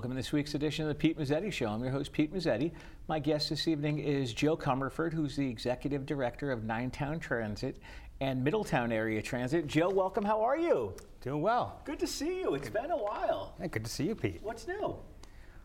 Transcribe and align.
Welcome 0.00 0.12
to 0.12 0.16
this 0.16 0.32
week's 0.32 0.54
edition 0.54 0.86
of 0.86 0.88
the 0.88 0.94
Pete 0.94 1.18
Mezzetti 1.18 1.52
Show. 1.52 1.66
I'm 1.66 1.82
your 1.82 1.92
host, 1.92 2.10
Pete 2.10 2.32
Mezzetti. 2.32 2.72
My 3.06 3.18
guest 3.18 3.50
this 3.50 3.68
evening 3.68 3.98
is 3.98 4.32
Joe 4.32 4.56
Comerford, 4.56 5.12
who's 5.12 5.36
the 5.36 5.46
Executive 5.46 6.06
Director 6.06 6.50
of 6.50 6.64
Ninetown 6.64 7.20
Transit 7.20 7.76
and 8.22 8.42
Middletown 8.42 8.92
Area 8.92 9.20
Transit. 9.20 9.66
Joe, 9.66 9.90
welcome. 9.90 10.24
How 10.24 10.40
are 10.40 10.56
you? 10.56 10.94
Doing 11.20 11.42
well. 11.42 11.82
Good 11.84 11.98
to 11.98 12.06
see 12.06 12.40
you. 12.40 12.54
It's 12.54 12.70
been 12.70 12.90
a 12.90 12.96
while. 12.96 13.54
Hey, 13.60 13.68
good 13.68 13.84
to 13.84 13.90
see 13.90 14.04
you, 14.04 14.14
Pete. 14.14 14.40
What's 14.42 14.66
new? 14.66 14.96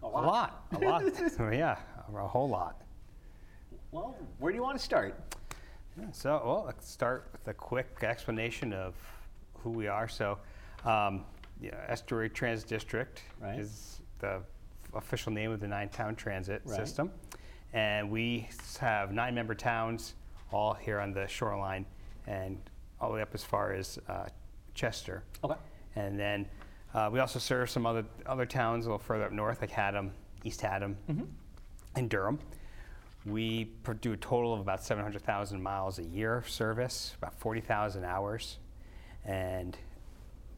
A 0.03 0.05
lot. 0.05 0.66
A 0.73 0.80
lot. 0.80 1.03
Oh, 1.39 1.49
yeah, 1.49 1.77
a 2.14 2.27
whole 2.27 2.49
lot. 2.49 2.81
Well, 3.92 4.17
where 4.39 4.52
do 4.52 4.58
you 4.58 4.64
want 4.64 4.77
to 4.77 4.83
start? 4.83 5.17
Yeah, 5.97 6.08
so, 6.11 6.42
well, 6.44 6.64
let's 6.66 6.92
start 6.92 7.30
with 7.31 7.47
a 7.47 7.53
quick 7.53 7.99
explanation 8.02 8.73
of 8.73 8.95
who 9.59 9.70
we 9.70 9.88
are. 9.88 10.09
So, 10.09 10.39
um, 10.83 11.23
yeah, 11.61 11.86
Estuary 11.88 12.30
Transit 12.30 12.67
District 12.67 13.22
Right. 13.39 13.59
is 13.59 14.02
the 14.19 14.41
official 14.94 15.31
name 15.31 15.52
of 15.52 15.59
the 15.59 15.67
nine-town 15.67 16.16
transit 16.16 16.61
Right. 16.66 16.75
system. 16.77 17.11
And 17.73 18.09
we 18.09 18.47
have 18.80 19.11
nine 19.11 19.35
member 19.35 19.53
towns 19.55 20.13
all 20.52 20.73
here 20.73 20.99
on 20.99 21.11
the 21.13 21.27
shoreline 21.27 21.85
and 22.27 22.58
all 23.02 23.09
the 23.09 23.16
way 23.16 23.21
up 23.21 23.33
as 23.33 23.43
far 23.43 23.73
as 23.73 23.99
uh, 24.08 24.27
Chester. 24.73 25.23
Okay. 25.43 25.55
And 25.95 26.17
then 26.17 26.47
uh, 26.93 27.09
we 27.11 27.19
also 27.19 27.39
serve 27.39 27.69
some 27.69 27.86
other, 27.86 28.05
other 28.25 28.45
towns 28.45 28.86
a 28.86 28.89
little 28.89 28.99
further 28.99 29.25
up 29.25 29.31
north, 29.33 29.59
like 29.61 29.71
Haddam, 29.71 30.11
East 30.43 30.61
Haddam, 30.61 30.95
and 31.95 32.09
Durham. 32.09 32.39
We 33.25 33.71
do 34.02 34.13
a 34.13 34.17
total 34.17 34.53
of 34.53 34.59
about 34.59 34.83
700,000 34.83 35.61
miles 35.61 35.99
a 35.99 36.03
year 36.03 36.36
of 36.38 36.49
service, 36.49 37.13
about 37.17 37.33
40,000 37.39 38.05
hours, 38.05 38.59
and 39.25 39.75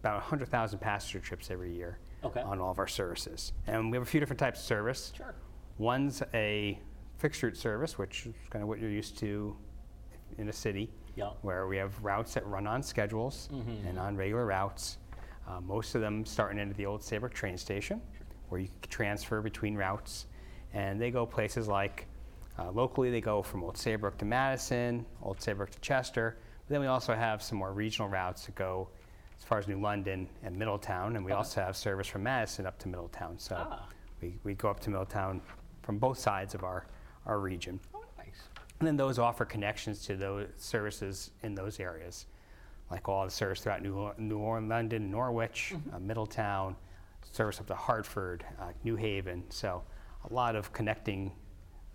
about 0.02 0.16
100,000 0.16 0.78
passenger 0.80 1.19
trips 1.19 1.50
every 1.50 1.73
year 1.73 1.97
Okay. 2.23 2.42
on 2.42 2.60
all 2.60 2.72
of 2.72 2.80
our 2.80 2.88
services. 2.88 3.54
And 3.68 3.92
we 3.92 3.96
have 3.98 4.04
a 4.04 4.10
few 4.10 4.20
different 4.20 4.40
types 4.40 4.60
of 4.60 4.66
service. 4.66 5.14
Sure. 5.16 5.36
One's 5.78 6.24
a 6.34 6.80
fixed 7.18 7.44
route 7.44 7.56
service, 7.58 7.98
which 7.98 8.26
is 8.26 8.34
kind 8.50 8.64
of 8.64 8.70
what 8.70 8.80
you're 8.80 8.90
used 8.90 9.18
to 9.20 9.56
in 10.38 10.50
a 10.50 10.54
city, 10.54 10.90
Yeah. 11.16 11.30
where 11.42 11.68
we 11.68 11.78
have 11.78 12.04
routes 12.04 12.34
that 12.34 12.46
run 12.48 12.66
on 12.68 12.82
schedules 12.84 13.50
and 13.88 13.98
on 14.00 14.18
regular 14.18 14.46
routes. 14.46 14.98
Uh, 15.48 15.62
most 15.62 15.96
of 15.96 16.02
them 16.02 16.26
starting 16.26 16.59
into 16.59 16.74
the 16.76 16.86
old 16.86 17.02
Saybrook 17.02 17.34
train 17.34 17.58
station, 17.58 18.02
where 18.50 18.59
you 18.62 18.68
can 18.81 18.90
transfer 18.90 19.42
between 19.42 19.76
routes, 19.76 20.26
and 20.74 21.00
they 21.00 21.12
go 21.12 21.25
places 21.25 21.68
like 21.68 22.08
uh, 22.59 22.72
locally 22.72 23.12
they 23.12 23.22
go 23.22 23.41
from 23.44 23.64
Old 23.64 23.78
Saybrook 23.78 24.18
to 24.18 24.25
Madison, 24.25 25.06
Old 25.22 25.40
Saybrook 25.40 25.70
to 25.70 25.80
Chester. 25.80 26.38
But 26.68 26.74
then 26.74 26.81
we 26.81 26.88
also 26.88 27.14
have 27.14 27.41
some 27.44 27.58
more 27.59 27.72
regional 27.72 28.09
routes 28.09 28.46
that 28.47 28.56
go 28.56 28.90
as 29.38 29.44
far 29.44 29.58
as 29.59 29.68
New 29.68 29.80
London 29.80 30.28
and 30.44 30.58
Middletown, 30.58 31.16
and 31.16 31.24
we 31.25 31.31
also 31.31 31.62
have 31.62 31.75
service 31.78 32.08
from 32.08 32.24
Madison 32.24 32.66
up 32.66 32.78
to 32.80 32.88
Middletown. 32.88 33.38
So 33.38 33.56
Ah. 33.58 33.88
we, 34.22 34.40
we 34.44 34.53
go 34.56 34.70
up 34.70 34.80
to 34.81 34.90
Middletown 34.90 35.42
from 35.84 35.98
both 36.00 36.18
sides 36.18 36.56
of 36.56 36.64
our, 36.64 36.86
our 37.25 37.40
region. 37.40 37.80
Oh, 37.94 38.03
nice. 38.18 38.42
And 38.80 38.88
then 38.88 38.97
those 38.97 39.20
offer 39.20 39.46
connections 39.46 40.06
to 40.06 40.16
those 40.16 40.47
services 40.58 41.31
in 41.44 41.56
those 41.56 41.80
areas, 41.80 42.26
like 42.92 43.08
all 43.08 43.26
the 43.26 43.31
service 43.31 43.62
throughout 43.62 43.81
New, 43.81 44.12
New 44.18 44.38
Orleans, 44.40 44.70
London, 44.70 45.12
Norwich, 45.12 45.74
uh, 45.94 46.00
Middletown, 46.00 46.76
service 47.31 47.59
up 47.59 47.68
to 47.68 47.76
Hartford, 47.76 48.44
uh, 48.59 48.72
New 48.84 48.96
Haven. 48.96 49.44
So 49.50 49.84
a 50.30 50.34
lot 50.34 50.56
of 50.56 50.74
connecting 50.74 51.31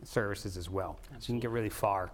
services 0.05 0.57
as 0.57 0.71
well. 0.71 0.99
So 1.11 1.17
you 1.19 1.27
can 1.35 1.41
get 1.41 1.51
really 1.51 1.69
far 1.71 2.13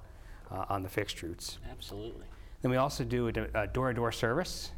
uh, 0.50 0.64
on 0.68 0.82
the 0.82 0.88
fixed 0.88 1.22
routes. 1.22 1.58
Absolutely. 1.70 2.24
Then 2.62 2.70
we 2.70 2.76
also 2.76 3.04
do 3.04 3.28
a 3.28 3.32
do- 3.32 3.48
a 3.54 3.66
door-to-door 3.66 4.10
service. 4.12 4.72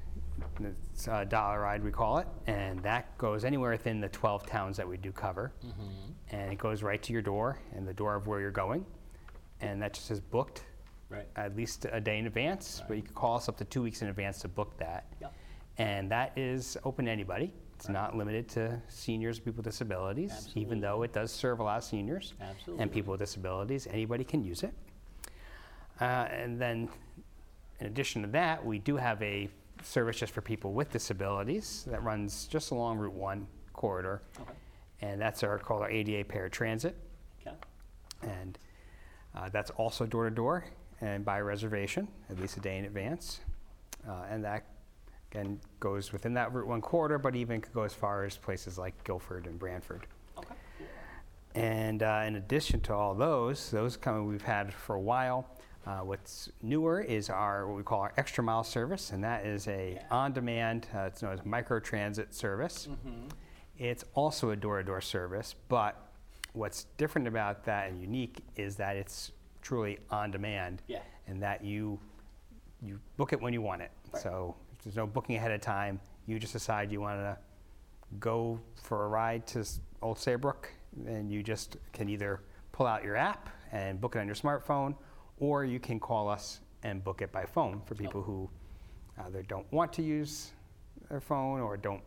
It's 0.93 1.07
a 1.09 1.25
dollar 1.25 1.61
ride, 1.61 1.83
we 1.83 1.91
call 1.91 2.19
it, 2.19 2.27
and 2.47 2.83
that 2.83 3.17
goes 3.19 3.45
anywhere 3.45 3.71
within 3.73 4.01
the 4.01 4.09
12 4.09 4.47
towns 4.47 4.77
that 4.77 4.87
we 4.89 4.97
do 4.97 5.11
cover. 5.13 5.53
And 6.31 6.53
it 6.53 6.59
goes 6.59 6.83
right 6.83 7.03
to 7.03 7.13
your 7.13 7.23
door 7.23 7.59
and 7.75 7.87
the 7.89 7.95
door 7.95 8.15
of 8.15 8.27
where 8.27 8.41
you're 8.41 8.51
going. 8.51 8.85
And 9.61 9.81
that 9.83 9.95
just 9.95 10.11
is 10.11 10.21
booked 10.21 10.65
Right. 11.09 11.27
at 11.37 11.57
least 11.57 11.87
a 11.91 12.01
day 12.01 12.19
in 12.19 12.27
advance, 12.27 12.83
but 12.87 12.97
you 12.97 13.03
can 13.03 13.15
call 13.15 13.37
us 13.37 13.49
up 13.49 13.57
to 13.59 13.65
two 13.65 13.83
weeks 13.83 14.01
in 14.03 14.09
advance 14.09 14.39
to 14.43 14.49
book 14.49 14.77
that. 14.79 15.07
Yep. 15.21 15.33
And 15.79 16.11
that 16.11 16.37
is 16.39 16.77
open 16.85 17.07
to 17.07 17.11
anybody. 17.11 17.53
It's 17.75 17.89
not 17.89 18.15
limited 18.17 18.49
to 18.51 18.81
seniors 18.89 19.39
and 19.39 19.45
people 19.47 19.59
with 19.59 19.65
disabilities, 19.67 20.31
Absolutely. 20.33 20.63
even 20.63 20.81
though 20.81 21.03
it 21.03 21.13
does 21.13 21.33
serve 21.33 21.59
a 21.61 21.63
lot 21.65 21.79
of 21.79 21.85
seniors 21.85 22.35
Absolutely. 22.41 22.83
and 22.83 22.93
people 22.93 23.11
with 23.13 23.21
disabilities. 23.21 23.87
Anybody 23.91 24.23
can 24.23 24.45
use 24.45 24.63
it. 24.63 24.73
Uh, 26.01 26.05
and 26.31 26.61
then, 26.61 26.89
in 27.81 27.87
addition 27.87 28.23
to 28.23 28.29
that, 28.29 28.65
we 28.65 28.79
do 28.79 28.97
have 28.97 29.21
a 29.23 29.49
service 29.83 30.19
just 30.19 30.33
for 30.33 30.41
people 30.41 30.73
with 30.73 30.93
disabilities 30.93 31.85
that 31.89 32.03
runs 32.03 32.47
just 32.47 32.71
along 32.71 32.99
Route 32.99 33.13
1 33.13 33.47
corridor. 33.73 34.23
Okay. 34.41 34.53
And 35.03 35.21
that's 35.21 35.43
our 35.43 35.59
called 35.59 35.83
our 35.83 35.91
ADA 35.91 36.25
paratransit. 36.25 36.95
Okay. 37.47 37.57
And 38.23 38.59
uh, 39.35 39.49
that's 39.51 39.71
also 39.71 40.07
door 40.07 40.29
to 40.29 40.35
door 40.35 40.65
and 41.01 41.25
by 41.25 41.41
reservation, 41.41 42.09
at 42.29 42.39
least 42.39 42.57
a 42.57 42.61
day 42.61 42.79
in 42.79 42.85
advance. 42.85 43.41
Uh, 44.07 44.25
and 44.31 44.45
that 44.45 44.67
again 45.31 45.61
goes 45.79 46.13
within 46.13 46.35
that 46.35 46.53
Route 46.53 46.67
1 46.67 46.81
corridor, 46.81 47.19
but 47.19 47.35
even 47.35 47.61
could 47.61 47.73
go 47.73 47.83
as 47.83 47.95
far 47.95 48.25
as 48.25 48.37
places 48.37 48.79
like 48.79 49.03
Guilford 49.05 49.47
and 49.47 49.59
Branford. 49.59 50.07
Okay. 50.39 50.55
And 51.55 52.03
uh, 52.03 52.23
in 52.27 52.37
addition 52.37 52.81
to 52.83 52.95
all 52.95 53.15
those, 53.15 53.71
those 53.71 53.97
coming 53.97 54.27
we've 54.27 54.43
had 54.43 54.73
for 54.73 54.95
a 54.95 55.01
while. 55.01 55.47
Uh, 55.87 56.01
what's 56.01 56.51
newer 56.63 57.01
is 57.01 57.31
our 57.31 57.67
what 57.67 57.77
we 57.77 57.83
call 57.83 58.01
our 58.01 58.13
extra 58.19 58.45
mile 58.45 58.63
service, 58.63 59.11
and 59.13 59.25
that 59.25 59.47
is 59.47 59.67
a 59.69 60.01
on-demand. 60.11 60.87
Uh, 60.95 61.01
it's 61.01 61.23
known 61.23 61.33
as 61.33 61.45
micro 61.45 61.81
transit 61.81 62.35
service. 62.35 62.87
It's 63.79 64.05
also 64.15 64.51
a 64.51 64.57
door-to-door 64.57 65.01
service, 65.01 65.55
but 65.69 65.97
what's 66.53 66.85
different 66.99 67.27
about 67.27 67.65
that 67.65 67.89
and 67.91 67.99
unique 68.01 68.41
is 68.57 68.77
that 68.77 68.97
it's 68.97 69.33
truly 69.63 69.99
on 70.11 70.31
demand, 70.31 70.83
Yeah. 70.87 71.01
and 71.27 71.43
that 71.43 71.65
you 71.65 71.99
you 72.83 72.99
book 73.17 73.33
it 73.35 73.41
when 73.41 73.53
you 73.53 73.61
want 73.63 73.83
it. 73.83 73.91
Right. 74.13 74.23
So 74.23 74.57
there's 74.83 74.97
no 74.97 75.07
booking 75.07 75.37
ahead 75.37 75.51
of 75.51 75.61
time. 75.61 76.01
You 76.27 76.39
just 76.39 76.53
decide 76.55 76.91
you 76.93 77.01
want 77.01 77.21
to 77.21 77.37
go 78.19 78.59
for 78.83 79.05
a 79.05 79.09
ride 79.09 79.47
to 79.49 79.65
Old 80.03 80.19
Saybrook, 80.19 80.69
and 81.07 81.31
you 81.31 81.43
just 81.43 81.77
can 81.93 82.09
either 82.11 82.41
pull 82.73 82.87
out 82.87 83.03
your 83.05 83.17
app 83.17 83.49
and 83.73 84.01
book 84.01 84.17
it 84.17 84.19
on 84.21 84.27
your 84.27 84.35
smartphone, 84.35 84.95
or 85.41 85.65
you 85.65 85.81
can 85.81 85.99
call 85.99 86.29
us 86.29 86.61
and 86.85 87.03
book 87.03 87.23
it 87.23 87.33
by 87.33 87.45
phone 87.45 87.83
for 87.85 87.95
people 87.95 88.23
who 88.23 88.49
either 89.27 89.43
don't 89.43 89.71
want 89.73 89.93
to 89.95 90.03
use 90.03 90.53
their 91.09 91.21
phone 91.21 91.61
or 91.61 91.77
don't 91.77 92.03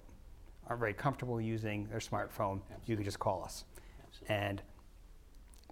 aren't 0.67 0.79
very 0.79 0.93
comfortable 0.93 1.41
using 1.41 1.85
their 1.89 1.99
smartphone. 1.99 2.61
You 2.85 2.95
can 2.95 3.03
just 3.03 3.19
call 3.19 3.43
us, 3.43 3.65
Absolutely. 4.07 4.35
and 4.35 4.61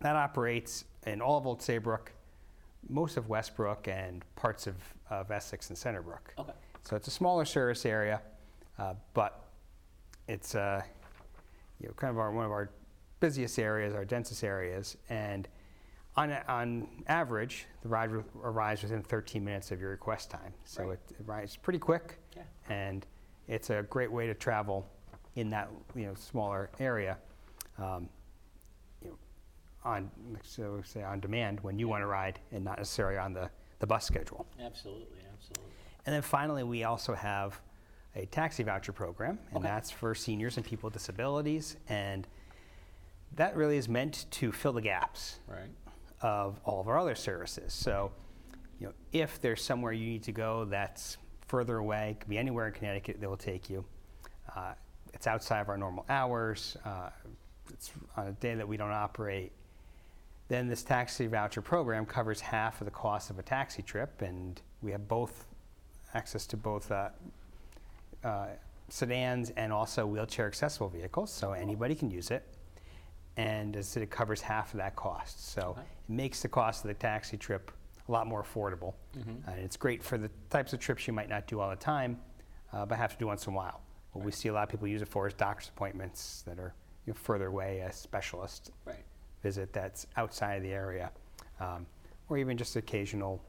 that 0.01 0.17
operates 0.17 0.83
in 1.07 1.21
all 1.21 1.37
of 1.37 1.47
Old 1.47 1.61
Saybrook, 1.61 2.11
most 2.89 3.15
of 3.15 3.29
Westbrook, 3.29 3.87
and 3.87 4.25
parts 4.35 4.67
of, 4.67 4.75
of 5.09 5.31
Essex 5.31 5.69
and 5.69 5.77
Centerbrook. 5.77 6.37
Okay. 6.37 6.51
So 6.83 6.97
it's 6.97 7.07
a 7.07 7.11
smaller 7.11 7.45
service 7.45 7.85
area, 7.85 8.21
uh, 8.77 8.95
but 9.13 9.45
it's 10.27 10.55
uh, 10.55 10.81
you 11.79 11.87
know, 11.87 11.93
kind 11.93 12.11
of 12.11 12.17
our, 12.17 12.31
one 12.31 12.45
of 12.45 12.51
our 12.51 12.69
busiest 13.21 13.59
areas, 13.59 13.93
our 13.93 14.03
densest 14.03 14.43
areas, 14.43 14.97
and 15.09 15.47
on, 16.17 16.31
on 16.47 16.87
average, 17.07 17.65
the 17.81 17.89
ride 17.89 18.11
arrives 18.43 18.83
within 18.83 19.01
13 19.01 19.43
minutes 19.43 19.71
of 19.71 19.79
your 19.79 19.91
request 19.91 20.29
time. 20.29 20.53
So 20.65 20.83
Right. 20.83 20.93
it, 21.09 21.15
it 21.19 21.25
arrives 21.27 21.55
pretty 21.55 21.79
quick, 21.79 22.17
Yeah. 22.35 22.43
and 22.69 23.05
it's 23.47 23.69
a 23.69 23.83
great 23.83 24.11
way 24.11 24.27
to 24.27 24.33
travel 24.33 24.89
in 25.35 25.49
that 25.51 25.69
you 25.95 26.05
know 26.05 26.13
smaller 26.15 26.69
area. 26.79 27.17
Um, 27.77 28.09
you 29.01 29.09
know, 29.09 29.17
on 29.85 30.11
so 30.43 30.81
say 30.83 31.01
on 31.03 31.19
demand 31.21 31.61
when 31.61 31.79
you 31.79 31.87
want 31.87 32.01
to 32.01 32.07
ride, 32.07 32.39
and 32.51 32.63
not 32.65 32.77
necessarily 32.77 33.17
on 33.17 33.33
the, 33.33 33.49
the 33.79 33.87
bus 33.87 34.05
schedule. 34.05 34.45
Absolutely. 34.59 35.19
Absolutely. 35.33 35.71
And 36.05 36.13
then 36.13 36.21
finally, 36.21 36.63
we 36.63 36.83
also 36.83 37.13
have 37.13 37.59
a 38.15 38.25
taxi 38.25 38.63
voucher 38.63 38.91
program, 38.91 39.39
and 39.49 39.57
Okay. 39.59 39.67
that's 39.67 39.89
for 39.89 40.13
seniors 40.13 40.57
and 40.57 40.65
people 40.65 40.87
with 40.87 40.93
disabilities. 40.93 41.77
And 41.87 42.27
that 43.35 43.55
really 43.55 43.77
is 43.77 43.87
meant 43.87 44.25
to 44.31 44.51
fill 44.51 44.73
the 44.73 44.81
gaps 44.81 45.39
Right. 45.47 45.69
Of 46.21 46.59
all 46.65 46.79
of 46.79 46.87
our 46.87 46.97
other 46.97 47.15
services. 47.15 47.73
So, 47.73 48.11
you 48.79 48.87
know, 48.87 48.93
if 49.11 49.39
there's 49.41 49.63
somewhere 49.63 49.91
you 49.91 50.05
need 50.05 50.23
to 50.23 50.31
go 50.31 50.65
that's 50.65 51.17
further 51.47 51.77
away, 51.77 52.17
could 52.19 52.29
be 52.29 52.37
anywhere 52.37 52.67
in 52.67 52.73
Connecticut 52.73 53.19
that 53.19 53.29
will 53.29 53.37
take 53.37 53.69
you. 53.69 53.83
Uh, 54.55 54.73
it's 55.13 55.27
outside 55.27 55.59
of 55.59 55.69
our 55.69 55.77
normal 55.77 56.05
hours. 56.09 56.77
Uh, 56.85 57.09
it's 57.71 57.91
on 58.17 58.27
a 58.27 58.31
day 58.33 58.55
that 58.55 58.67
we 58.67 58.77
don't 58.77 58.91
operate. 58.91 59.51
Then 60.47 60.67
this 60.67 60.83
taxi 60.83 61.27
voucher 61.27 61.61
program 61.61 62.05
covers 62.05 62.41
half 62.41 62.81
of 62.81 62.85
the 62.85 62.91
cost 62.91 63.29
of 63.29 63.39
a 63.39 63.43
taxi 63.43 63.81
trip, 63.81 64.21
and 64.21 64.61
we 64.81 64.91
have 64.91 65.07
both 65.07 65.45
access 66.13 66.45
to 66.47 66.57
both 66.57 66.91
uh, 66.91 67.09
uh, 68.23 68.47
sedans 68.89 69.51
and 69.51 69.71
also 69.71 70.05
wheelchair 70.05 70.47
accessible 70.47 70.89
vehicles, 70.89 71.31
so 71.31 71.53
anybody 71.53 71.95
can 71.95 72.11
use 72.11 72.31
it. 72.31 72.43
And 73.37 73.75
it 73.75 74.09
covers 74.11 74.41
half 74.41 74.73
of 74.73 74.77
that 74.79 74.95
cost. 74.95 75.51
So 75.51 75.61
Okay. 75.71 75.81
it 75.81 76.09
makes 76.09 76.41
the 76.41 76.49
cost 76.49 76.83
of 76.83 76.89
the 76.89 76.93
taxi 76.93 77.37
trip 77.37 77.71
a 78.07 78.11
lot 78.11 78.27
more 78.27 78.43
affordable. 78.43 78.93
And 79.13 79.59
it's 79.59 79.77
great 79.77 80.03
for 80.03 80.17
the 80.17 80.29
types 80.49 80.73
of 80.73 80.79
trips 80.79 81.07
you 81.07 81.13
might 81.13 81.29
not 81.29 81.47
do 81.47 81.59
all 81.59 81.69
the 81.69 81.75
time, 81.75 82.19
uh, 82.73 82.85
but 82.85 82.97
have 82.97 83.13
to 83.13 83.17
do 83.17 83.27
once 83.27 83.47
in 83.47 83.53
a 83.53 83.55
while. 83.55 83.81
What 84.11 84.25
we 84.25 84.31
see 84.31 84.49
a 84.49 84.53
lot 84.53 84.63
of 84.63 84.69
people 84.69 84.87
use 84.87 85.01
it 85.01 85.07
for 85.07 85.27
is 85.27 85.33
doctor's 85.33 85.69
appointments 85.69 86.43
that 86.45 86.59
are 86.59 86.73
you 87.05 87.13
know, 87.13 87.17
further 87.17 87.47
away, 87.47 87.79
a 87.79 87.91
specialist 87.91 88.71
Right. 88.85 89.03
visit 89.41 89.71
that's 89.71 90.07
outside 90.17 90.55
of 90.55 90.63
the 90.63 90.73
area, 90.73 91.11
um, 91.59 91.85
or 92.29 92.37
even 92.37 92.57
just 92.57 92.75
occasional 92.75 93.41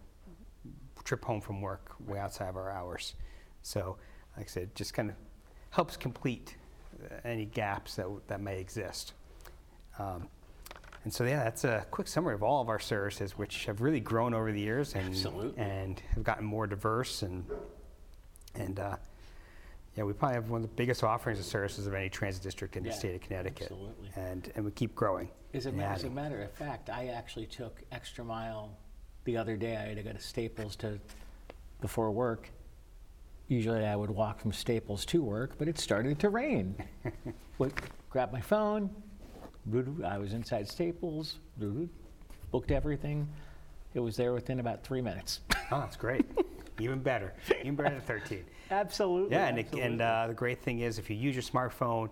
trip 1.04 1.24
home 1.24 1.40
from 1.40 1.60
work 1.60 1.94
way 2.06 2.18
outside 2.20 2.48
of 2.48 2.56
our 2.56 2.70
hours. 2.70 3.14
So, 3.62 3.96
like 4.36 4.46
I 4.46 4.48
said, 4.48 4.62
it 4.64 4.74
just 4.76 4.94
kind 4.94 5.10
of 5.10 5.16
helps 5.70 5.96
complete 5.96 6.56
uh, 7.10 7.16
any 7.24 7.46
gaps 7.46 7.96
that, 7.96 8.06
that 8.28 8.40
may 8.40 8.60
exist. 8.60 9.14
Um, 9.98 10.28
and 11.04 11.12
so, 11.12 11.24
yeah, 11.24 11.42
that's 11.42 11.64
a 11.64 11.84
quick 11.90 12.06
summary 12.06 12.34
of 12.34 12.42
all 12.42 12.60
of 12.60 12.68
our 12.68 12.78
services, 12.78 13.36
which 13.36 13.66
have 13.66 13.80
really 13.80 14.00
grown 14.00 14.34
over 14.34 14.52
the 14.52 14.60
years 14.60 14.94
and, 14.94 15.08
Absolutely. 15.08 15.60
and 15.62 16.00
have 16.14 16.22
gotten 16.22 16.44
more 16.44 16.66
diverse. 16.66 17.22
And, 17.22 17.44
and 18.54 18.78
uh, 18.78 18.96
yeah, 19.96 20.04
we 20.04 20.12
probably 20.12 20.36
have 20.36 20.48
one 20.48 20.62
of 20.62 20.70
the 20.70 20.74
biggest 20.74 21.02
offerings 21.02 21.40
of 21.40 21.44
services 21.44 21.86
of 21.86 21.94
any 21.94 22.08
transit 22.08 22.42
district 22.42 22.76
in 22.76 22.84
the 22.84 22.92
state 22.92 23.16
of 23.16 23.20
Connecticut. 23.20 23.72
absolutely. 23.72 24.10
And, 24.14 24.52
and 24.54 24.64
we 24.64 24.70
keep 24.70 24.94
growing. 24.94 25.28
As 25.54 25.66
a, 25.66 25.70
as 25.70 26.04
a 26.04 26.10
matter 26.10 26.40
of 26.40 26.52
fact, 26.52 26.88
I 26.88 27.08
actually 27.08 27.46
took 27.46 27.82
extra 27.90 28.24
mile 28.24 28.70
the 29.24 29.36
other 29.36 29.56
day. 29.56 29.76
I 29.76 29.80
had 29.88 29.96
to 29.96 30.02
go 30.02 30.12
to 30.12 30.20
Staples 30.20 30.76
to 30.76 30.98
before 31.80 32.10
work. 32.12 32.48
Usually 33.48 33.84
I 33.84 33.96
would 33.96 34.10
walk 34.10 34.40
from 34.40 34.52
Staples 34.52 35.04
to 35.06 35.22
work, 35.22 35.58
but 35.58 35.68
it 35.68 35.78
started 35.78 36.18
to 36.20 36.30
rain. 36.30 36.74
Would 37.58 37.74
grab 38.08 38.32
my 38.32 38.40
phone. 38.40 38.88
I 40.04 40.18
was 40.18 40.32
inside 40.32 40.68
Staples. 40.68 41.38
Booked 42.50 42.70
everything. 42.70 43.28
It 43.94 44.00
was 44.00 44.16
there 44.16 44.32
within 44.32 44.60
about 44.60 44.82
three 44.84 45.00
minutes. 45.00 45.40
Oh, 45.70 45.80
that's 45.80 45.96
great. 45.96 46.26
Even 46.80 46.98
better. 46.98 47.32
Even 47.60 47.76
better 47.76 47.94
than 47.94 48.00
13. 48.02 48.44
absolutely. 48.70 49.34
Yeah, 49.34 49.46
and, 49.46 49.58
it, 49.58 49.72
and 49.72 50.02
uh, 50.02 50.26
the 50.26 50.34
great 50.34 50.60
thing 50.60 50.80
is 50.80 50.98
if 50.98 51.08
you 51.08 51.16
use 51.16 51.34
your 51.34 51.42
smartphone, 51.42 52.10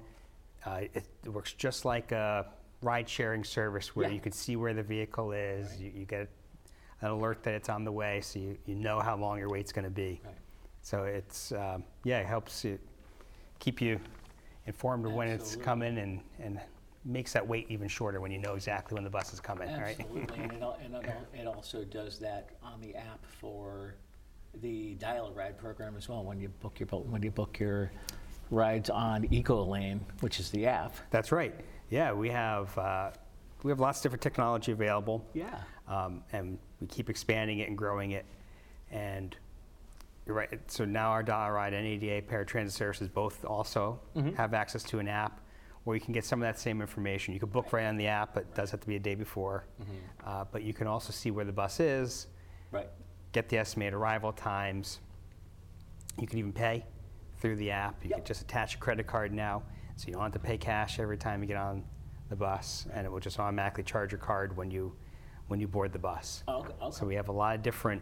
uh, 0.64 0.80
it, 0.94 1.04
it 1.24 1.28
works 1.28 1.52
just 1.52 1.84
like 1.84 2.10
a 2.12 2.46
ride 2.80 3.06
sharing 3.06 3.44
service 3.44 3.94
where 3.94 4.08
Yeah. 4.08 4.14
you 4.14 4.20
can 4.20 4.32
see 4.32 4.56
where 4.56 4.72
the 4.72 4.82
vehicle 4.82 5.32
is. 5.32 5.78
You, 5.78 5.92
you 5.94 6.04
get 6.06 6.26
an 7.02 7.10
alert 7.10 7.42
that 7.42 7.52
it's 7.52 7.68
on 7.68 7.84
the 7.84 7.92
way, 7.92 8.22
so 8.22 8.38
you, 8.38 8.56
you 8.64 8.76
know 8.76 8.98
how 8.98 9.14
long 9.14 9.36
your 9.38 9.50
wait's 9.50 9.72
going 9.72 9.84
to 9.84 9.90
be. 9.90 10.22
Right. 10.24 10.34
So 10.80 11.02
it's, 11.04 11.52
um, 11.52 11.84
yeah, 12.04 12.20
it 12.20 12.26
helps 12.26 12.64
you 12.64 12.78
keep 13.58 13.82
you 13.82 14.00
informed 14.64 15.04
of 15.04 15.12
when 15.12 15.28
it's 15.28 15.54
coming 15.54 15.98
and, 15.98 16.20
and 16.42 16.58
makes 17.04 17.32
that 17.32 17.46
wait 17.46 17.66
even 17.70 17.88
shorter 17.88 18.20
when 18.20 18.30
you 18.30 18.38
know 18.38 18.54
exactly 18.54 18.94
when 18.94 19.04
the 19.04 19.10
bus 19.10 19.32
is 19.32 19.40
coming, 19.40 19.68
right? 19.80 19.96
Absolutely, 19.98 20.38
and 20.42 20.52
it, 20.52 20.62
al- 20.62 20.78
and 20.84 20.94
it 20.94 21.04
al- 21.06 21.40
it 21.42 21.46
also 21.46 21.84
does 21.84 22.18
that 22.18 22.50
on 22.62 22.80
the 22.80 22.94
app 22.94 23.24
for 23.24 23.94
the 24.60 24.94
dial-a-ride 24.94 25.56
program 25.58 25.96
as 25.96 26.08
well. 26.08 26.22
When 26.24 26.40
you 26.40 26.48
book 26.48 26.78
your 26.80 26.86
bo- 26.86 27.06
when 27.08 27.22
you 27.22 27.30
book 27.30 27.58
your 27.58 27.90
rides 28.50 28.90
on 28.90 29.26
EcoLane, 29.28 30.00
which 30.20 30.40
is 30.40 30.50
the 30.50 30.66
app. 30.66 30.94
That's 31.10 31.30
right. 31.32 31.54
Yeah, 31.88 32.12
we 32.12 32.28
have 32.30 32.76
uh, 32.76 33.10
we 33.62 33.70
have 33.70 33.80
lots 33.80 33.98
of 33.98 34.02
different 34.04 34.22
technology 34.22 34.72
available. 34.72 35.24
Yeah. 35.34 35.58
Um, 35.88 36.22
and 36.32 36.58
we 36.80 36.86
keep 36.86 37.08
expanding 37.10 37.58
it 37.60 37.68
and 37.68 37.76
growing 37.78 38.12
it. 38.12 38.24
And 38.90 39.36
you're 40.26 40.36
right. 40.36 40.60
So 40.70 40.84
now 40.84 41.10
our 41.10 41.22
Dollar 41.22 41.54
Ride 41.54 41.72
and 41.72 41.86
ADA 41.86 42.22
paratransit 42.26 42.72
services 42.72 43.08
both 43.08 43.44
also 43.44 43.98
have 44.36 44.52
access 44.54 44.82
to 44.84 44.98
an 44.98 45.08
app 45.08 45.40
where 45.84 45.96
you 45.96 46.00
can 46.00 46.12
get 46.12 46.24
some 46.24 46.40
of 46.42 46.46
that 46.46 46.58
same 46.58 46.80
information. 46.80 47.32
You 47.34 47.40
can 47.40 47.48
book 47.48 47.72
right 47.72 47.86
on 47.86 47.96
the 47.96 48.06
app, 48.06 48.34
but 48.34 48.42
it 48.44 48.54
does 48.54 48.70
have 48.70 48.80
to 48.80 48.86
be 48.86 48.96
a 48.96 49.00
day 49.00 49.14
before. 49.14 49.64
Uh, 50.24 50.44
but 50.50 50.62
you 50.62 50.74
can 50.74 50.86
also 50.86 51.12
see 51.12 51.30
where 51.30 51.44
the 51.44 51.52
bus 51.52 51.80
is, 51.80 52.26
Right. 52.70 52.88
get 53.32 53.48
the 53.48 53.58
estimated 53.58 53.94
arrival 53.94 54.32
times. 54.32 55.00
You 56.18 56.26
can 56.26 56.38
even 56.38 56.52
pay 56.52 56.84
through 57.38 57.56
the 57.56 57.70
app. 57.70 58.02
You 58.04 58.10
Yep. 58.10 58.18
can 58.18 58.26
just 58.26 58.42
attach 58.42 58.74
a 58.74 58.78
credit 58.78 59.06
card 59.06 59.32
now, 59.32 59.62
so 59.96 60.06
you 60.08 60.12
don't 60.14 60.22
have 60.22 60.32
to 60.32 60.38
pay 60.38 60.58
cash 60.58 60.98
every 61.00 61.16
time 61.16 61.40
you 61.40 61.46
get 61.48 61.56
on 61.56 61.84
the 62.28 62.36
bus, 62.36 62.86
and 62.92 63.06
it 63.06 63.10
will 63.10 63.18
just 63.20 63.40
automatically 63.40 63.82
charge 63.82 64.12
your 64.12 64.20
card 64.20 64.56
when 64.56 64.70
you 64.70 64.94
when 65.48 65.58
you 65.58 65.66
board 65.66 65.92
the 65.92 65.98
bus. 65.98 66.44
Okay. 66.46 66.72
okay. 66.80 66.90
So 66.96 67.04
we 67.04 67.16
have 67.16 67.28
a 67.28 67.32
lot 67.32 67.56
of 67.56 67.62
different 67.62 68.00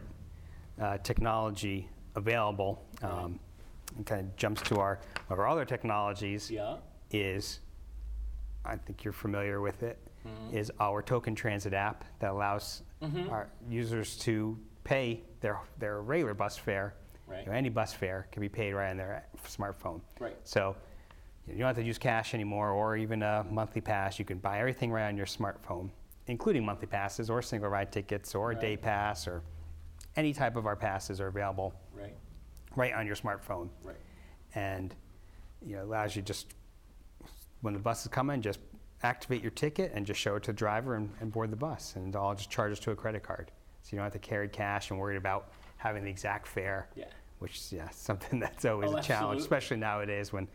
uh, 0.79 0.99
technology 0.99 1.89
available. 2.15 2.85
Um, 3.03 3.41
and 3.97 4.05
kind 4.05 4.21
of 4.21 4.37
jumps 4.37 4.61
to 4.63 4.79
our 4.81 5.01
one 5.29 5.39
of 5.39 5.39
our 5.39 5.49
other 5.49 5.65
technologies 5.65 6.51
yeah. 6.51 6.77
is, 7.11 7.61
I 8.69 8.77
think 8.77 9.05
you're 9.05 9.13
familiar 9.13 9.61
with 9.61 9.83
it, 9.83 9.99
Mm-hmm. 10.27 10.57
is 10.57 10.71
our 10.81 11.01
token 11.01 11.35
transit 11.37 11.73
app 11.73 12.05
that 12.19 12.33
allows 12.33 12.83
our 13.31 13.49
users 13.71 14.17
to 14.19 14.59
pay 14.83 15.23
their, 15.41 15.61
their 15.79 16.03
regular 16.03 16.35
bus 16.35 16.59
fare. 16.59 16.95
Right. 17.29 17.41
You 17.41 17.47
know, 17.47 17.53
any 17.53 17.69
bus 17.69 17.93
fare 17.93 18.27
can 18.33 18.41
be 18.41 18.49
paid 18.49 18.73
right 18.75 18.91
on 18.91 18.97
their 18.97 19.25
smartphone. 19.47 20.01
Right. 20.19 20.37
So 20.43 20.75
you 21.47 21.55
don't 21.57 21.69
have 21.69 21.77
to 21.77 21.83
use 21.85 21.99
cash 21.99 22.35
anymore 22.35 22.71
or 22.73 22.97
even 22.97 23.23
a 23.23 23.47
monthly 23.49 23.81
pass. 23.81 24.19
You 24.19 24.25
can 24.25 24.39
buy 24.39 24.59
everything 24.59 24.91
right 24.91 25.07
on 25.07 25.17
your 25.17 25.25
smartphone, 25.27 25.89
including 26.27 26.65
monthly 26.65 26.89
passes 26.89 27.31
or 27.31 27.41
single 27.41 27.71
ride 27.71 27.93
tickets 27.93 28.35
or 28.35 28.51
a 28.51 28.55
day 28.57 28.77
pass 28.77 29.29
or 29.29 29.43
any 30.17 30.33
type 30.35 30.57
of 30.57 30.67
our 30.67 30.77
passes 30.77 31.21
are 31.21 31.29
available 31.29 31.73
Right. 31.95 32.17
right 32.75 32.93
on 32.93 33.07
your 33.07 33.17
smartphone 33.17 33.69
Right. 33.85 33.97
and 34.57 34.95
you 35.65 35.77
know 35.77 35.85
allows 35.85 36.17
you 36.17 36.23
just 36.23 36.55
when 37.61 37.75
the 37.75 37.81
bus 37.81 38.03
is 38.03 38.09
coming 38.09 38.41
just 38.41 38.61
activate 39.03 39.43
your 39.43 39.51
ticket 39.53 39.93
and 39.95 40.05
just 40.07 40.19
show 40.21 40.37
it 40.37 40.43
to 40.43 40.51
the 40.53 40.57
driver 40.57 40.97
and, 40.97 41.11
and 41.21 41.31
board 41.33 41.51
the 41.51 41.57
bus 41.57 41.95
and 41.97 42.15
it 42.15 42.17
all 42.17 42.35
just 42.35 42.51
charges 42.51 42.79
to 42.81 42.91
a 42.91 42.97
credit 42.97 43.23
card 43.23 43.51
so 43.83 43.91
you 43.93 43.99
don't 43.99 44.05
have 44.05 44.13
to 44.13 44.19
carry 44.19 44.49
cash 44.49 44.91
and 44.91 44.99
worry 44.99 45.17
about 45.17 45.53
having 45.77 46.03
the 46.05 46.11
exact 46.11 46.47
fare 46.47 46.89
Yeah. 46.97 47.05
which 47.39 47.57
is 47.57 47.73
yeah 47.73 47.89
something 47.93 48.41
that's 48.41 48.65
always 48.65 48.91
Oh, 48.91 48.97
a 48.97 49.03
challenge 49.03 49.11
absolutely. 49.41 49.43
especially 49.43 49.77
nowadays 49.79 50.33
when 50.33 50.49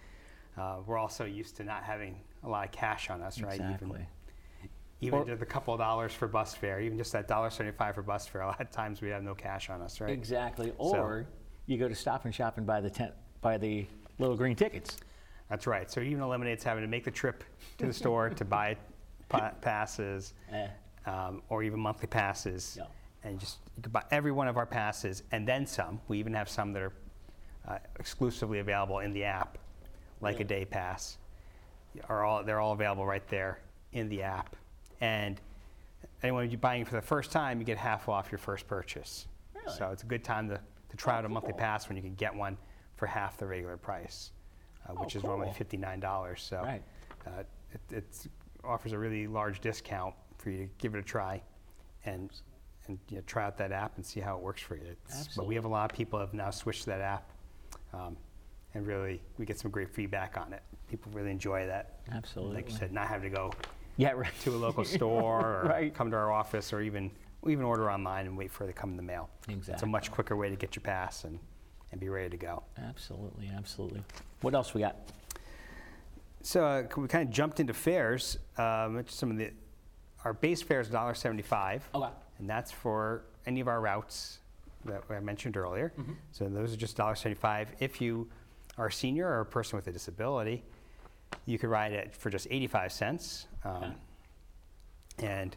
uh, 0.58 0.78
we're 0.86 0.98
also 0.98 1.26
used 1.26 1.56
to 1.58 1.64
not 1.64 1.84
having 1.84 2.20
a 2.44 2.50
lot 2.50 2.66
of 2.66 2.72
cash 2.72 3.10
on 3.10 3.22
us 3.22 3.42
right 3.42 3.54
Exactly. 3.54 3.88
even 3.90 4.08
even 5.02 5.20
Or- 5.20 5.26
just 5.26 5.42
a 5.42 5.46
couple 5.46 5.74
of 5.74 5.80
dollars 5.80 6.12
for 6.14 6.28
bus 6.28 6.54
fare 6.54 6.80
even 6.82 6.98
just 6.98 7.12
that 7.14 7.28
dollar 7.28 7.50
75 7.50 7.96
for 7.96 8.02
bus 8.02 8.28
fare 8.28 8.42
a 8.44 8.48
lot 8.48 8.60
of 8.62 8.72
times 8.72 9.02
we 9.02 9.10
have 9.10 9.24
no 9.24 9.34
cash 9.36 9.70
on 9.70 9.82
us 9.82 10.00
right 10.02 10.10
Exactly. 10.12 10.74
Or 10.78 11.26
you 11.66 11.78
go 11.78 11.88
to 11.88 11.96
Stop 11.96 12.26
and 12.26 12.36
Shop 12.36 12.58
and 12.58 12.68
buy 12.68 12.82
the 12.82 12.90
tent, 12.90 13.14
buy 13.40 13.58
the 13.58 13.88
little 14.20 14.36
green 14.36 14.54
tickets. 14.54 14.98
That's 15.54 15.68
right. 15.68 15.92
So 15.92 16.02
it 16.02 16.08
even 16.08 16.24
eliminates 16.24 16.64
having 16.64 16.82
to 16.82 16.88
make 16.88 17.04
the 17.04 17.12
trip 17.12 17.44
to 17.78 17.86
the 17.86 17.94
store 17.94 18.32
to 18.32 18.44
buy 18.44 18.76
pa- 19.30 19.52
passes 19.62 20.34
Eh. 20.52 20.66
um, 21.06 21.44
or 21.48 21.62
even 21.62 21.80
monthly 21.80 22.08
passes. 22.08 22.76
Yeah. 22.76 22.86
And 23.24 23.40
just 23.40 23.60
you 23.78 23.84
can 23.84 23.92
buy 23.92 24.02
every 24.10 24.32
one 24.32 24.48
of 24.48 24.58
our 24.58 24.66
passes 24.66 25.22
and 25.32 25.48
then 25.48 25.68
some. 25.68 26.02
We 26.08 26.18
even 26.18 26.34
have 26.34 26.50
some 26.50 26.74
that 26.74 26.82
are 26.82 26.94
uh, 27.68 27.78
exclusively 28.00 28.60
available 28.62 28.98
in 29.02 29.14
the 29.14 29.26
app, 29.26 29.60
like 30.22 30.40
a 30.40 30.44
day 30.44 30.66
pass. 30.66 31.20
Are 32.10 32.24
all 32.24 32.44
they're 32.44 32.60
all 32.60 32.74
available 32.74 33.06
right 33.06 33.26
there 33.28 33.60
in 33.92 34.10
the 34.10 34.24
app. 34.24 34.56
And 35.02 35.40
anyone 36.24 36.48
who's 36.50 36.56
buying 36.60 36.84
for 36.84 36.96
the 36.96 37.02
first 37.04 37.32
time, 37.32 37.60
you 37.60 37.64
get 37.64 37.78
half 37.78 38.10
off 38.10 38.32
your 38.32 38.40
first 38.40 38.68
purchase. 38.68 39.28
Really? 39.54 39.78
So 39.78 39.92
it's 39.92 40.02
a 40.02 40.08
good 40.08 40.24
time 40.24 40.50
to, 40.50 40.60
to 40.90 40.98
try 40.98 41.14
Oh, 41.14 41.18
out 41.20 41.26
a 41.26 41.30
monthly 41.30 41.54
pass 41.54 41.88
when 41.90 41.96
you 41.96 42.02
can 42.02 42.16
get 42.16 42.34
one 42.34 42.58
for 42.96 43.06
half 43.06 43.38
the 43.38 43.46
regular 43.46 43.78
price, 43.78 44.32
uh, 44.88 44.94
which 44.94 45.16
Oh, 45.16 45.20
is 45.20 45.24
normally 45.24 45.52
fifty-nine 45.52 46.00
dollars. 46.00 46.42
So 46.42 46.62
Right. 46.62 46.84
uh, 47.28 47.44
it 47.72 47.82
it's, 47.90 48.28
offers 48.64 48.92
a 48.94 48.98
really 49.00 49.28
large 49.28 49.60
discount 49.60 50.14
for 50.38 50.50
you 50.50 50.66
to 50.66 50.70
give 50.78 50.96
it 50.96 51.00
a 51.00 51.04
try, 51.04 51.42
and 52.06 52.32
and 52.88 53.00
you 53.10 53.18
know, 53.18 53.24
try 53.26 53.46
out 53.46 53.58
that 53.58 53.72
app 53.72 53.96
and 53.96 54.06
see 54.06 54.20
how 54.20 54.36
it 54.38 54.42
works 54.44 54.62
for 54.62 54.76
you. 54.76 54.84
It's, 55.08 55.36
but 55.36 55.46
we 55.46 55.56
have 55.56 55.66
a 55.66 55.70
lot 55.70 55.90
of 55.92 55.96
people 55.98 56.20
have 56.20 56.34
now 56.34 56.50
switched 56.50 56.84
to 56.84 56.90
that 56.90 57.02
app, 57.02 57.30
um, 57.94 58.18
and 58.74 58.86
really 58.86 59.22
we 59.38 59.46
get 59.46 59.58
some 59.60 59.72
great 59.72 59.90
feedback 59.90 60.38
on 60.38 60.52
it. 60.54 60.62
People 60.90 61.12
really 61.14 61.32
enjoy 61.32 61.66
that. 61.66 62.00
Absolutely. 62.12 62.56
Like 62.58 62.70
you 62.70 62.76
said, 62.76 62.92
not 62.92 63.08
having 63.08 63.32
to 63.32 63.36
go 63.36 63.52
Yeah. 63.98 64.12
Right. 64.12 64.34
to 64.42 64.52
a 64.52 64.58
local 64.58 64.84
store 64.98 65.62
or 65.62 65.68
Right. 65.68 65.94
come 65.94 66.12
to 66.12 66.18
our 66.18 66.32
office 66.32 66.74
or 66.74 66.82
even 66.82 67.10
even 67.48 67.64
order 67.66 67.92
online 67.92 68.26
and 68.26 68.38
wait 68.38 68.50
for 68.52 68.64
it 68.64 68.68
to 68.68 68.74
come 68.74 68.92
in 68.92 68.98
the 68.98 69.04
mail. 69.04 69.30
Exactly, 69.50 69.74
It's 69.74 69.84
a 69.84 69.86
much 69.86 70.12
quicker 70.12 70.36
way 70.38 70.50
to 70.50 70.56
get 70.56 70.76
your 70.78 70.82
pass 70.84 71.26
and, 71.26 71.40
and 71.94 72.02
be 72.02 72.10
ready 72.10 72.30
to 72.30 72.38
go. 72.38 72.64
Absolutely. 72.78 73.50
Absolutely. 73.56 74.04
What 74.42 74.54
else 74.56 74.74
we 74.74 74.82
got? 74.82 74.98
So 76.42 76.66
uh, 76.66 76.84
we 76.98 77.08
kind 77.08 77.26
of 77.28 77.34
jumped 77.34 77.60
into 77.62 77.74
fares. 77.74 78.38
Um, 78.58 79.06
some 79.08 79.32
of 79.32 79.38
the 79.38 79.52
our 80.26 80.34
base 80.34 80.62
fare 80.62 80.80
is 80.80 80.88
$1.75, 80.90 81.82
Okay. 81.94 82.08
and 82.40 82.50
that's 82.50 82.72
for 82.72 83.26
any 83.46 83.60
of 83.60 83.68
our 83.68 83.82
routes 83.82 84.40
that 84.86 85.04
I 85.10 85.20
mentioned 85.20 85.58
earlier. 85.58 85.92
So 86.32 86.48
those 86.48 86.74
are 86.74 86.78
just 86.78 86.96
$1.75. 86.98 87.68
If 87.80 88.00
you 88.02 88.30
are 88.78 88.88
a 88.88 88.92
senior 88.92 89.28
or 89.28 89.42
a 89.42 89.46
person 89.46 89.76
with 89.76 89.88
a 89.88 89.92
disability, 89.92 90.64
you 91.46 91.60
could 91.60 91.70
ride 91.70 91.92
it 91.92 92.16
for 92.16 92.30
just 92.30 92.48
85 92.50 92.92
cents. 92.92 93.48
Um, 93.64 93.74
Okay. 93.74 93.94
And 95.28 95.56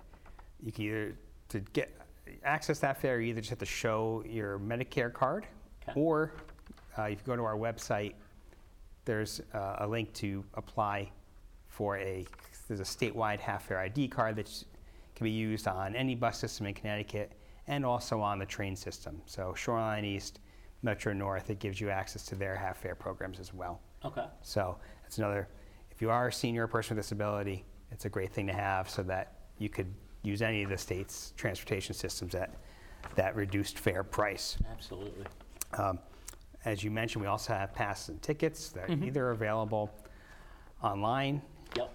you 0.63 0.71
can 0.73 0.85
either 0.85 1.15
to 1.49 1.61
get 1.73 1.99
access 2.45 2.79
that 2.81 3.01
fare, 3.01 3.21
you 3.21 3.31
either 3.31 3.41
just 3.41 3.51
have 3.51 3.59
to 3.61 3.65
show 3.65 4.23
your 4.29 4.59
Medicare 4.59 5.11
card. 5.13 5.47
Or 5.95 6.33
uh, 6.99 7.03
if 7.03 7.21
you 7.21 7.27
go 7.27 7.37
to 7.37 7.45
our 7.45 7.57
website, 7.57 8.15
there's 9.05 9.41
uh, 9.55 9.77
a 9.79 9.87
link 9.87 10.13
to 10.15 10.45
apply 10.55 11.11
for 11.69 11.99
a 11.99 12.27
there's 12.69 12.81
a 12.81 12.83
statewide 12.83 13.39
half 13.39 13.67
fare 13.67 13.79
ID 13.79 14.09
card 14.09 14.35
that 14.37 14.51
can 15.15 15.25
be 15.25 15.31
used 15.31 15.69
on 15.69 15.95
any 15.95 16.15
bus 16.15 16.39
system 16.39 16.67
in 16.67 16.75
Connecticut 16.75 17.33
and 17.69 17.85
also 17.85 18.21
on 18.21 18.39
the 18.39 18.47
train 18.47 18.75
system. 18.75 19.21
So 19.27 19.55
Shoreline 19.55 20.05
East, 20.05 20.41
Metro 20.83 21.13
North, 21.13 21.51
it 21.51 21.59
gives 21.59 21.81
you 21.81 21.91
access 21.91 22.25
to 22.27 22.35
their 22.35 22.57
half 22.57 22.79
fare 22.79 22.95
programs 22.95 23.39
as 23.39 23.55
well. 23.55 23.81
Okay. 24.05 24.25
So 24.43 24.79
that's 25.03 25.19
another. 25.19 25.49
if 25.91 26.03
you 26.03 26.11
are 26.11 26.29
a 26.29 26.33
senior 26.33 26.65
or 26.65 26.69
person 26.69 26.97
with 26.97 27.05
disability, 27.05 27.65
it's 27.91 28.05
a 28.05 28.09
great 28.09 28.33
thing 28.33 28.47
to 28.49 28.53
have 28.53 28.91
so 28.91 29.03
that 29.05 29.35
you 29.59 29.69
could 29.69 29.93
use 30.23 30.43
any 30.43 30.63
of 30.63 30.71
the 30.71 30.79
state's 30.79 31.33
transportation 31.37 31.95
systems 31.95 32.35
at 32.35 32.51
that 33.15 33.37
reduced 33.37 33.79
fare 33.79 34.03
price. 34.03 34.57
Absolutely. 34.71 35.25
Um, 35.75 35.99
As 36.65 36.83
you 36.83 36.91
mentioned, 36.91 37.23
we 37.23 37.29
also 37.29 37.53
have 37.53 37.73
passes 37.75 38.09
and 38.09 38.21
tickets 38.23 38.71
that 38.71 38.91
are 38.91 38.93
either 38.93 39.31
available 39.31 39.89
online 40.83 41.41
Yep. 41.77 41.93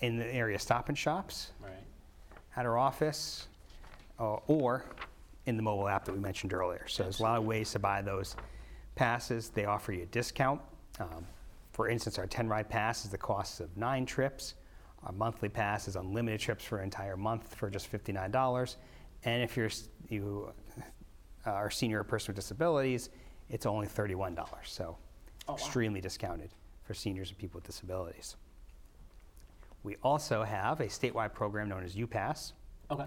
in 0.00 0.16
the 0.16 0.26
area 0.34 0.58
stop 0.58 0.88
and 0.88 0.96
shops, 0.96 1.52
Right. 1.60 1.72
at 2.56 2.64
our 2.64 2.78
office, 2.78 3.48
or, 4.18 4.42
or 4.46 4.84
in 5.44 5.56
the 5.58 5.62
mobile 5.62 5.86
app 5.86 6.06
that 6.06 6.12
we 6.14 6.18
mentioned 6.20 6.54
earlier. 6.54 6.86
So 6.88 7.02
there's 7.02 7.20
a 7.20 7.22
lot 7.22 7.36
of 7.36 7.44
ways 7.44 7.70
to 7.72 7.78
buy 7.78 8.00
those 8.00 8.36
passes. 8.94 9.50
They 9.50 9.66
offer 9.66 9.92
you 9.92 10.04
a 10.04 10.06
discount. 10.06 10.60
Um, 10.98 11.26
for 11.72 11.88
instance, 11.90 12.18
our 12.18 12.26
10 12.26 12.48
ride 12.48 12.70
pass 12.70 13.04
is 13.04 13.10
the 13.10 13.18
cost 13.18 13.60
of 13.60 13.76
nine 13.76 14.06
trips. 14.06 14.54
Our 15.04 15.12
monthly 15.12 15.48
pass 15.50 15.88
is 15.88 15.96
unlimited 15.96 16.40
trips 16.40 16.64
for 16.64 16.78
an 16.78 16.84
entire 16.84 17.16
month 17.18 17.54
for 17.54 17.68
just 17.68 17.90
$59. 17.92 18.76
And 19.24 19.42
if 19.42 19.56
you're 19.58 19.66
s- 19.66 19.88
you 20.08 20.52
uh, 21.46 21.50
a 21.66 21.70
senior 21.70 22.00
or 22.00 22.04
person 22.04 22.28
with 22.32 22.36
disabilities, 22.36 23.10
it's 23.48 23.66
only 23.66 23.86
$31. 23.86 24.36
So 24.64 24.96
Oh, 25.48 25.52
wow. 25.52 25.56
extremely 25.58 26.00
discounted 26.00 26.50
for 26.84 26.94
seniors 26.94 27.30
and 27.30 27.38
people 27.38 27.58
with 27.58 27.64
disabilities. 27.64 28.36
We 29.82 29.96
also 30.04 30.44
have 30.44 30.80
a 30.80 30.86
statewide 30.86 31.32
program 31.34 31.68
known 31.68 31.82
as 31.82 31.96
UPass. 31.96 32.52
Okay. 32.90 33.06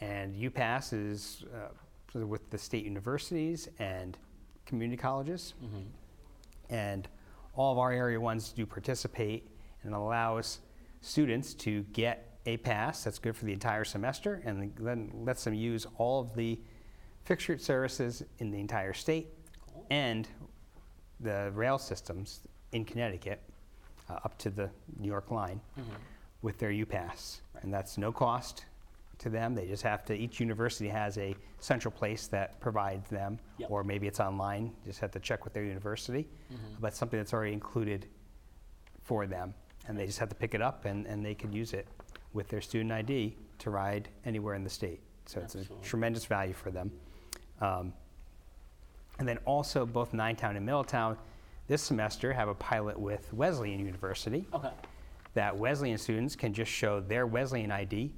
And 0.00 0.34
UPass 0.34 0.92
is 0.92 1.44
uh, 1.54 2.26
with 2.26 2.50
the 2.50 2.58
state 2.58 2.84
universities 2.84 3.68
and 3.78 4.18
community 4.66 4.96
colleges. 5.00 5.54
And 6.68 7.06
all 7.54 7.70
of 7.72 7.78
our 7.78 7.92
area 7.92 8.20
ones 8.20 8.50
do 8.52 8.66
participate 8.66 9.48
and 9.84 9.94
allows 9.94 10.60
students 11.00 11.54
to 11.54 11.82
get 11.92 12.38
a 12.46 12.56
pass 12.56 13.04
that's 13.04 13.20
good 13.20 13.36
for 13.36 13.44
the 13.44 13.52
entire 13.52 13.84
semester 13.84 14.42
and 14.44 14.72
then 14.80 15.12
lets 15.14 15.44
them 15.44 15.54
use 15.54 15.86
all 15.98 16.20
of 16.20 16.34
the 16.34 16.58
fixtured 17.24 17.60
services 17.60 18.22
in 18.38 18.50
the 18.50 18.58
entire 18.58 18.92
state 18.92 19.28
and 19.90 20.28
the 21.20 21.50
rail 21.54 21.78
systems 21.78 22.40
in 22.72 22.84
Connecticut 22.84 23.40
uh, 24.10 24.14
up 24.24 24.36
to 24.38 24.50
the 24.50 24.68
New 24.98 25.08
York 25.08 25.30
line 25.30 25.60
with 26.42 26.58
their 26.58 26.70
UPass. 26.70 27.40
And 27.62 27.72
that's 27.72 27.96
no 27.98 28.10
cost 28.10 28.64
to 29.18 29.28
them. 29.30 29.54
They 29.54 29.66
just 29.66 29.84
have 29.84 30.04
to, 30.06 30.14
each 30.14 30.40
university 30.40 30.88
has 30.88 31.16
a 31.18 31.36
central 31.60 31.92
place 31.92 32.26
that 32.28 32.58
provides 32.60 33.08
them, 33.08 33.38
Yep. 33.58 33.70
or 33.70 33.84
maybe 33.84 34.08
it's 34.08 34.18
online, 34.18 34.72
just 34.84 34.98
have 34.98 35.12
to 35.12 35.20
check 35.20 35.44
with 35.44 35.52
their 35.52 35.64
university. 35.64 36.28
But 36.80 36.94
something 36.94 37.18
that's 37.20 37.32
already 37.32 37.52
included 37.52 38.06
for 39.04 39.26
them. 39.26 39.54
And 39.86 39.96
they 39.98 40.06
just 40.06 40.18
have 40.18 40.28
to 40.28 40.34
pick 40.34 40.54
it 40.54 40.62
up 40.62 40.84
and, 40.86 41.06
and 41.06 41.24
they 41.24 41.34
can 41.34 41.52
use 41.52 41.72
it 41.72 41.86
with 42.32 42.48
their 42.48 42.60
student 42.60 42.90
ID 42.90 43.36
to 43.58 43.70
ride 43.70 44.08
anywhere 44.24 44.54
in 44.54 44.64
the 44.64 44.70
state. 44.70 45.00
So 45.26 45.40
it's 45.40 45.54
a 45.54 45.64
tremendous 45.82 46.24
value 46.24 46.52
for 46.54 46.70
them. 46.72 46.90
Um, 47.62 47.92
and 49.18 49.28
then 49.28 49.38
also 49.46 49.86
both 49.86 50.12
Ninetown 50.12 50.56
and 50.56 50.66
Middletown 50.66 51.16
this 51.68 51.80
semester 51.80 52.32
have 52.32 52.48
a 52.48 52.54
pilot 52.54 52.98
with 52.98 53.32
Wesleyan 53.32 53.78
University 53.78 54.44
Okay. 54.52 54.70
that 55.34 55.56
Wesleyan 55.56 55.96
students 55.96 56.34
can 56.34 56.52
just 56.52 56.70
show 56.70 57.00
their 57.00 57.26
Wesleyan 57.26 57.70
ID 57.70 58.12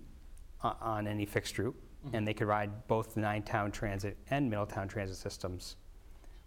o- 0.64 0.74
on 0.80 1.06
any 1.06 1.26
fixed 1.26 1.58
route, 1.58 1.76
and 2.14 2.26
they 2.26 2.32
could 2.32 2.48
ride 2.48 2.88
both 2.88 3.14
the 3.14 3.20
Ninetown 3.20 3.70
Transit 3.70 4.16
and 4.30 4.48
Middletown 4.50 4.88
Transit 4.88 5.18
systems 5.18 5.76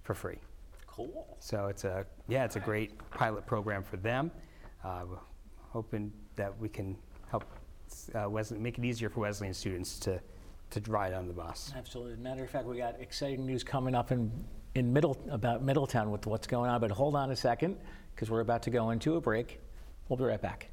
for 0.01 0.15
free. 0.15 0.39
Cool. 0.87 1.37
So 1.39 1.67
it's 1.67 1.83
a 1.83 2.03
yeah, 2.27 2.45
it's 2.45 2.55
a 2.55 2.59
great 2.59 2.97
pilot 3.11 3.45
program 3.45 3.83
for 3.83 3.97
them. 3.97 4.31
Uh, 4.83 5.03
hoping 5.69 6.11
that 6.35 6.57
we 6.59 6.67
can 6.67 6.97
help 7.29 7.43
uh, 8.15 8.27
Wesleyan, 8.27 8.63
make 8.63 8.79
it 8.79 8.85
easier 8.85 9.09
for 9.09 9.19
Wesleyan 9.19 9.53
students 9.53 9.99
to 9.99 10.19
to 10.71 10.81
ride 10.91 11.13
on 11.13 11.27
the 11.27 11.33
bus. 11.33 11.71
Absolutely. 11.75 12.15
Matter 12.17 12.43
of 12.43 12.49
fact, 12.49 12.65
we 12.65 12.77
got 12.77 12.99
exciting 12.99 13.45
news 13.45 13.63
coming 13.63 13.95
up 13.95 14.11
in, 14.11 14.31
in 14.75 14.91
Middle, 14.91 15.17
about 15.29 15.63
Middletown 15.63 16.11
with 16.11 16.25
what's 16.27 16.47
going 16.47 16.69
on, 16.69 16.81
but 16.81 16.91
hold 16.91 17.15
on 17.15 17.31
a 17.31 17.35
second, 17.35 17.77
because 18.13 18.29
we're 18.29 18.41
about 18.41 18.63
to 18.63 18.69
go 18.69 18.89
into 18.89 19.15
a 19.15 19.21
break. 19.21 19.59
We'll 20.09 20.17
be 20.17 20.25
right 20.25 20.41
back. 20.41 20.69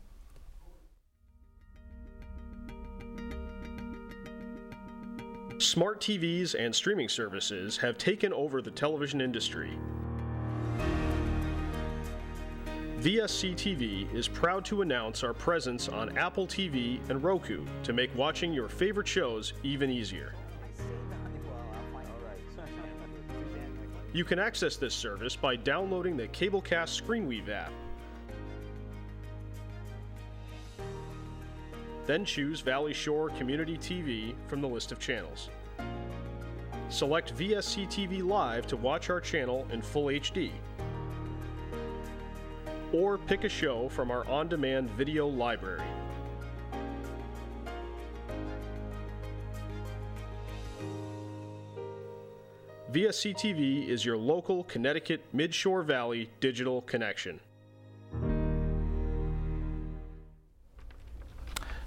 Smart 5.59 6.01
TVs 6.01 6.55
and 6.59 6.75
streaming 6.75 7.09
services 7.09 7.77
have 7.77 7.97
taken 7.97 8.33
over 8.33 8.61
the 8.61 8.71
television 8.71 9.21
industry. 9.21 9.79
VSC 13.05 13.53
TV 13.53 14.11
is 14.15 14.29
proud 14.29 14.65
to 14.65 14.81
announce 14.81 15.23
our 15.23 15.35
presence 15.35 15.91
on 15.91 16.17
Apple 16.17 16.47
TV 16.47 16.99
and 17.11 17.23
Roku 17.23 17.67
to 17.83 17.93
make 17.93 18.09
watching 18.17 18.51
your 18.51 18.67
favorite 18.67 19.07
shows 19.07 19.53
even 19.63 19.91
easier. 19.91 20.33
You 24.15 24.25
can 24.25 24.39
access 24.39 24.77
this 24.77 24.95
service 24.95 25.37
by 25.37 25.55
downloading 25.55 26.17
the 26.17 26.29
Cablecast 26.29 26.99
ScreenWeave 27.03 27.51
app. 27.51 27.73
Then 32.07 32.25
choose 32.25 32.61
Valley 32.61 32.95
Shore 32.95 33.29
Community 33.29 33.77
TV 33.77 34.33
from 34.47 34.63
the 34.63 34.69
list 34.69 34.93
of 34.93 34.99
channels. 34.99 35.51
Select 36.89 37.37
VSC 37.37 37.87
TV 37.87 38.27
Live 38.27 38.67
to 38.69 38.79
watch 38.79 39.11
our 39.11 39.21
channel 39.21 39.69
in 39.71 39.83
full 39.83 40.07
HD. 40.07 40.53
Or 42.95 43.19
pick 43.19 43.43
a 43.43 43.49
show 43.49 43.89
from 43.89 44.13
our 44.13 44.25
on 44.29 44.47
demand 44.47 44.89
video 44.91 45.27
library. 45.27 45.83
VSC 52.93 53.35
TV 53.35 53.89
is 53.89 54.05
your 54.05 54.17
local 54.17 54.63
Connecticut 54.63 55.25
Midshore 55.35 55.85
Valley 55.85 56.31
digital 56.39 56.83
connection. 56.83 57.41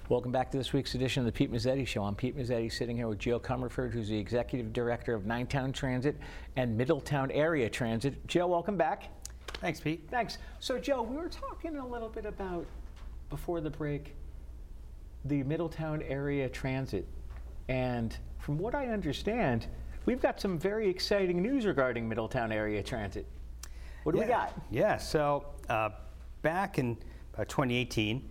Welcome 0.09 0.31
back 0.33 0.51
to 0.51 0.57
this 0.57 0.71
week's 0.73 0.95
edition 0.95 1.21
of 1.21 1.25
the 1.25 1.31
Pete 1.31 1.51
Mezzetti 1.51 1.87
Show. 1.87 2.03
I'm 2.03 2.15
Pete 2.15 2.37
Mezzetti 2.37 2.71
sitting 2.71 2.97
here 2.97 3.07
with 3.07 3.19
Joe 3.19 3.39
Comerford, 3.39 3.91
who's 3.91 4.09
the 4.09 4.17
Executive 4.17 4.73
Director 4.73 5.13
of 5.13 5.25
Ninetown 5.25 5.71
Transit 5.71 6.17
and 6.57 6.77
Middletown 6.77 7.31
Area 7.31 7.69
Transit. 7.69 8.27
Joe, 8.27 8.47
welcome 8.47 8.75
back. 8.75 9.16
Thanks, 9.59 9.79
Pete. 9.79 10.07
Thanks. 10.09 10.37
So, 10.59 10.77
Joe, 10.77 11.01
we 11.01 11.15
were 11.17 11.29
talking 11.29 11.77
a 11.77 11.85
little 11.87 12.09
bit 12.09 12.25
about, 12.25 12.65
before 13.29 13.59
the 13.59 13.69
break, 13.69 14.15
the 15.25 15.43
Middletown 15.43 16.01
Area 16.03 16.47
Transit. 16.47 17.07
And 17.67 18.15
from 18.39 18.57
what 18.57 18.75
I 18.75 18.87
understand, 18.87 19.67
we've 20.05 20.21
got 20.21 20.39
some 20.39 20.59
very 20.59 20.87
exciting 20.89 21.41
news 21.41 21.65
regarding 21.65 22.07
Middletown 22.07 22.51
Area 22.51 22.83
Transit. 22.83 23.25
What 24.03 24.13
do 24.13 24.19
we 24.21 24.25
got? 24.25 24.53
Yeah, 24.71 24.97
so 24.97 25.45
uh, 25.69 25.89
back 26.43 26.77
in 26.79 26.95
uh, 27.37 27.43
2018, 27.45 28.29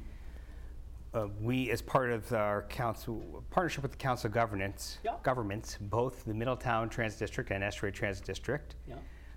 uh, 1.12 1.26
we, 1.40 1.70
as 1.70 1.82
part 1.82 2.10
of 2.10 2.32
our 2.32 2.62
council 2.62 3.42
partnership 3.50 3.82
with 3.82 3.92
the 3.92 3.98
Council 3.98 4.28
of 4.28 4.32
Governance, 4.34 4.98
Yeah. 5.04 5.16
governments, 5.22 5.76
both 5.80 6.24
the 6.24 6.34
Middletown 6.34 6.88
Transit 6.88 7.18
District 7.18 7.50
and 7.50 7.64
Estuary 7.64 7.92
Transit 7.92 8.24
District, 8.24 8.74
Yeah. 8.86 8.94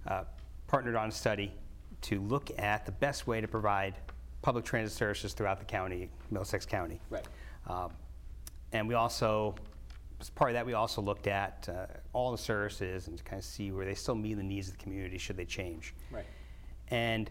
uh, 0.08 0.24
partnered 0.68 0.96
on 0.96 1.10
a 1.10 1.12
study 1.12 1.52
to 2.02 2.22
look 2.22 2.52
at 2.58 2.86
the 2.86 2.92
best 2.92 3.28
way 3.28 3.42
to 3.42 3.48
provide 3.48 3.96
public 4.42 4.66
transit 4.66 4.98
services 4.98 5.34
throughout 5.34 5.60
the 5.60 5.66
county, 5.66 6.10
Middlesex 6.32 6.66
County. 6.66 7.02
Right. 7.10 7.26
Um, 7.68 7.92
and 8.72 8.88
we 8.88 8.94
also, 8.94 9.56
as 10.22 10.30
part 10.30 10.52
of 10.52 10.54
that, 10.54 10.66
we 10.66 10.74
also 10.74 11.02
looked 11.02 11.28
at 11.28 11.68
uh, 11.70 11.88
all 12.14 12.32
the 12.32 12.38
services 12.38 13.08
and 13.08 13.18
to 13.18 13.24
kind 13.24 13.40
of 13.40 13.46
see 13.46 13.72
where 13.72 13.86
they 13.86 13.96
still 13.96 14.16
meet 14.16 14.36
the 14.36 14.44
needs 14.44 14.68
of 14.68 14.78
the 14.78 14.84
community, 14.84 15.18
should 15.18 15.38
they 15.38 15.46
change. 15.46 15.94
Right. 16.12 16.26
And 16.90 17.30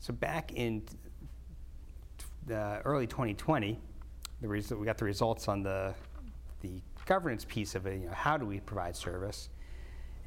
so 0.00 0.12
back 0.12 0.52
in 0.52 0.82
t- 0.82 0.96
the 2.46 2.82
early 2.84 3.06
2020, 3.06 3.78
the 4.40 4.48
we 4.48 4.86
got 4.86 4.98
the 4.98 5.04
results 5.04 5.48
on 5.48 5.62
the, 5.62 5.94
the 6.60 6.80
governance 7.06 7.44
piece 7.48 7.74
of 7.74 7.86
it, 7.86 8.00
you 8.00 8.06
know, 8.06 8.14
how 8.14 8.36
do 8.36 8.46
we 8.46 8.60
provide 8.60 8.96
service? 8.96 9.48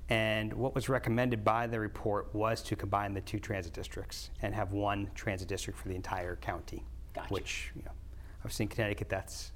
And 0.10 0.53
what 0.53 0.75
was 0.75 0.89
recommended 0.89 1.43
by 1.43 1.67
the 1.67 1.79
report 1.79 2.33
was 2.36 2.62
to 2.63 2.75
combine 2.75 3.13
the 3.13 3.22
two 3.22 3.39
transit 3.39 3.74
districts 3.74 4.31
and 4.41 4.53
have 4.53 4.74
one 4.74 5.10
transit 5.15 5.48
district 5.48 5.79
for 5.79 5.88
the 5.88 5.95
entire 5.95 6.36
county. 6.36 6.83
Gotcha. 7.13 7.33
Which, 7.33 7.72
you 7.75 7.83
know, 7.83 7.91
obviously 8.39 8.63
in 8.63 8.69
Connecticut, 8.69 9.10
that's, 9.10 9.51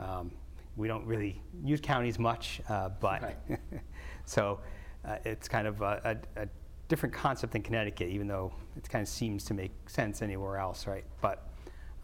um, 0.00 0.32
we 0.76 0.88
don't 0.88 1.04
really 1.04 1.42
use 1.62 1.80
counties 1.80 2.18
much, 2.18 2.62
uh, 2.68 2.88
but, 2.88 3.22
Right. 3.22 3.36
so 4.24 4.60
uh, 5.04 5.16
it's 5.24 5.48
kind 5.48 5.66
of 5.66 5.82
a, 5.82 6.16
a, 6.36 6.42
a 6.42 6.48
different 6.88 7.14
concept 7.14 7.54
in 7.54 7.62
Connecticut, 7.62 8.08
even 8.08 8.26
though 8.26 8.52
it 8.76 8.88
kind 8.88 9.02
of 9.02 9.08
seems 9.08 9.44
to 9.44 9.54
make 9.54 9.72
sense 9.88 10.22
anywhere 10.22 10.56
else, 10.56 10.86
right? 10.86 11.04
But 11.20 11.46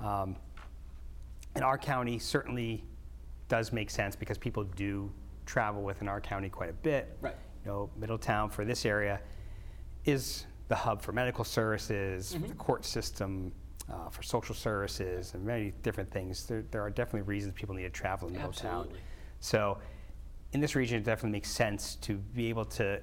um, 0.01 0.37
in 1.57 1.63
our 1.63 1.79
county, 1.79 2.19
certainly 2.19 2.85
does 3.49 3.73
make 3.73 3.91
sense 3.91 4.15
because 4.15 4.37
people 4.37 4.65
do 4.65 5.11
travel 5.49 5.83
within 5.83 6.07
our 6.09 6.21
county 6.21 6.49
quite 6.49 6.71
a 6.71 6.75
bit. 6.75 7.17
Right. 7.21 7.35
You 7.65 7.71
know, 7.71 7.91
Middletown 7.97 8.51
for 8.51 8.65
this 8.65 8.87
area 8.87 9.21
is 10.05 10.47
the 10.69 10.77
hub 10.77 11.03
for 11.03 11.13
medical 11.13 11.45
services, 11.45 12.35
for 12.35 12.47
the 12.47 12.55
court 12.55 12.85
system, 12.85 13.53
uh, 13.91 14.11
for 14.11 14.23
social 14.23 14.55
services, 14.55 15.35
and 15.35 15.45
many 15.45 15.73
different 15.83 16.11
things. 16.11 16.47
There, 16.47 16.65
there 16.71 16.83
are 16.83 16.91
definitely 16.91 17.23
reasons 17.23 17.55
people 17.55 17.75
need 17.75 17.83
to 17.83 17.91
travel 17.91 18.29
in 18.29 18.35
Middletown. 18.35 18.81
Absolutely. 18.81 19.01
So, 19.41 19.79
in 20.53 20.61
this 20.61 20.75
region, 20.75 20.99
it 20.99 21.05
definitely 21.05 21.33
makes 21.33 21.51
sense 21.51 21.97
to 21.97 22.15
be 22.15 22.49
able 22.49 22.65
to 22.67 23.01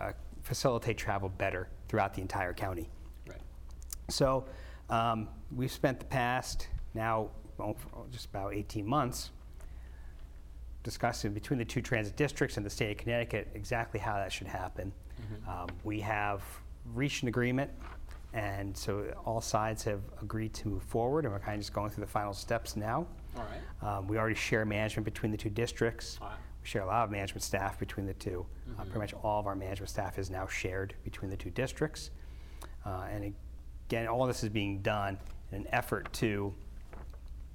uh, 0.00 0.12
facilitate 0.42 0.96
travel 0.96 1.28
better 1.28 1.68
throughout 1.88 2.14
the 2.14 2.20
entire 2.20 2.52
county. 2.52 2.88
Right. 3.26 3.40
So 4.08 4.44
um, 4.90 5.28
we've 5.54 5.72
spent 5.72 5.98
the 5.98 6.06
past 6.06 6.68
now 6.94 7.30
well, 7.58 7.76
just 8.10 8.26
about 8.26 8.54
18 8.54 8.86
months 8.86 9.30
discussing 10.90 11.32
between 11.34 11.58
the 11.58 11.64
two 11.64 11.82
transit 11.82 12.14
districts 12.16 12.56
and 12.56 12.64
the 12.64 12.70
state 12.70 12.92
of 12.92 12.96
Connecticut 12.96 13.48
exactly 13.54 13.98
how 13.98 14.14
that 14.14 14.32
should 14.32 14.46
happen. 14.46 14.92
Um, 15.48 15.66
we 15.82 15.98
have 16.00 16.42
reached 16.94 17.22
an 17.22 17.28
agreement, 17.28 17.70
and 18.32 18.76
so 18.76 19.12
all 19.24 19.40
sides 19.40 19.82
have 19.82 20.00
agreed 20.22 20.54
to 20.54 20.68
move 20.68 20.84
forward, 20.84 21.24
and 21.24 21.34
we're 21.34 21.40
kind 21.40 21.56
of 21.56 21.60
just 21.60 21.72
going 21.72 21.90
through 21.90 22.04
the 22.04 22.10
final 22.10 22.32
steps 22.32 22.76
now. 22.76 23.04
All 23.36 23.44
right. 23.82 23.96
Um, 23.96 24.06
we 24.06 24.16
already 24.16 24.36
share 24.36 24.64
management 24.64 25.04
between 25.04 25.32
the 25.32 25.36
two 25.38 25.50
districts. 25.50 26.18
Right. 26.22 26.30
We 26.62 26.68
share 26.68 26.82
a 26.82 26.86
lot 26.86 27.02
of 27.04 27.10
management 27.10 27.42
staff 27.42 27.78
between 27.80 28.06
the 28.06 28.14
2 28.14 28.46
Uh, 28.78 28.82
pretty 28.84 28.98
much 28.98 29.14
all 29.14 29.40
of 29.40 29.46
our 29.48 29.56
management 29.56 29.90
staff 29.90 30.18
is 30.20 30.30
now 30.30 30.46
shared 30.46 30.94
between 31.02 31.30
the 31.30 31.36
two 31.36 31.50
districts. 31.50 32.10
Uh, 32.84 33.06
and 33.10 33.34
again, 33.88 34.06
all 34.06 34.24
this 34.26 34.44
is 34.44 34.50
being 34.50 34.82
done 34.82 35.18
in 35.50 35.62
an 35.62 35.66
effort 35.72 36.12
to 36.12 36.54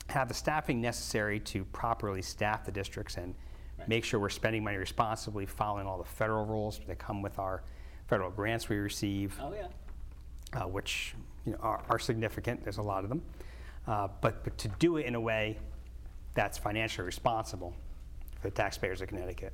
have 0.10 0.28
the 0.28 0.34
staffing 0.34 0.82
necessary 0.82 1.40
to 1.40 1.64
properly 1.66 2.22
staff 2.22 2.66
the 2.66 2.72
districts 2.72 3.18
and 3.18 3.36
Right. 3.80 3.88
make 3.88 4.04
sure 4.04 4.20
we're 4.20 4.30
spending 4.30 4.64
money 4.64 4.78
responsibly, 4.78 5.46
following 5.46 5.88
all 5.88 5.98
the 5.98 6.04
federal 6.04 6.46
rules 6.46 6.80
that 6.88 7.00
come 7.00 7.22
with 7.22 7.40
our 7.40 7.64
federal 8.08 8.30
grants 8.30 8.70
we 8.70 8.76
receive 8.78 9.36
Oh, 9.42 9.54
yeah. 9.54 9.68
uh, 10.62 10.68
which 10.68 11.16
you 11.46 11.54
know, 11.54 11.58
are, 11.62 11.82
are 11.90 11.98
significant. 11.98 12.64
There's 12.64 12.78
a 12.78 12.82
lot 12.84 13.04
of 13.04 13.10
them. 13.10 13.22
Uh, 13.88 14.10
but, 14.20 14.44
but 14.44 14.58
to 14.60 14.68
do 14.78 14.98
it 14.98 15.06
in 15.08 15.16
a 15.16 15.20
way 15.20 15.58
that's 16.36 16.58
financially 16.58 17.06
responsible 17.06 17.74
for 18.40 18.50
the 18.50 18.56
taxpayers 18.56 19.02
of 19.02 19.08
Connecticut 19.08 19.54